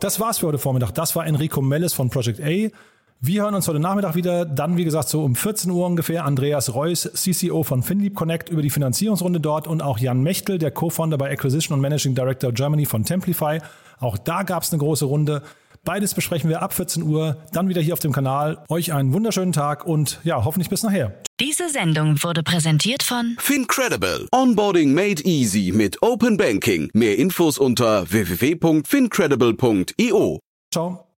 Das 0.00 0.18
war's 0.18 0.38
für 0.38 0.48
heute 0.48 0.58
Vormittag. 0.58 0.90
Das 0.92 1.14
war 1.14 1.26
Enrico 1.26 1.60
Mellis 1.60 1.92
von 1.92 2.10
Project 2.10 2.40
A. 2.40 2.68
Wir 3.24 3.42
hören 3.42 3.54
uns 3.54 3.68
heute 3.68 3.78
Nachmittag 3.78 4.16
wieder. 4.16 4.44
Dann, 4.44 4.76
wie 4.76 4.82
gesagt, 4.82 5.08
so 5.08 5.22
um 5.22 5.36
14 5.36 5.70
Uhr 5.70 5.86
ungefähr. 5.86 6.24
Andreas 6.24 6.74
Reuss, 6.74 7.08
CCO 7.14 7.62
von 7.62 7.84
FinLeap 7.84 8.16
Connect 8.16 8.48
über 8.48 8.62
die 8.62 8.70
Finanzierungsrunde 8.70 9.38
dort 9.38 9.68
und 9.68 9.80
auch 9.80 10.00
Jan 10.00 10.24
Mechtel, 10.24 10.58
der 10.58 10.72
Co-Founder 10.72 11.18
bei 11.18 11.30
Acquisition 11.30 11.76
und 11.76 11.80
Managing 11.80 12.16
Director 12.16 12.50
Germany 12.50 12.84
von 12.84 13.04
Templify. 13.04 13.60
Auch 14.00 14.18
da 14.18 14.42
gab 14.42 14.64
es 14.64 14.72
eine 14.72 14.80
große 14.80 15.04
Runde. 15.04 15.42
Beides 15.84 16.14
besprechen 16.14 16.50
wir 16.50 16.62
ab 16.62 16.72
14 16.72 17.04
Uhr, 17.04 17.36
dann 17.52 17.68
wieder 17.68 17.80
hier 17.80 17.92
auf 17.92 18.00
dem 18.00 18.10
Kanal. 18.10 18.58
Euch 18.68 18.92
einen 18.92 19.12
wunderschönen 19.12 19.52
Tag 19.52 19.86
und 19.86 20.18
ja, 20.24 20.44
hoffentlich 20.44 20.68
bis 20.68 20.82
nachher. 20.82 21.14
Diese 21.38 21.68
Sendung 21.68 22.20
wurde 22.24 22.42
präsentiert 22.42 23.04
von 23.04 23.36
FinCredible. 23.38 24.26
Onboarding 24.32 24.94
made 24.94 25.22
easy 25.22 25.70
mit 25.72 26.02
Open 26.02 26.36
Banking. 26.36 26.90
Mehr 26.92 27.16
Infos 27.18 27.58
unter 27.58 28.10
www.fincredible.io. 28.10 30.40
Ciao. 30.72 31.11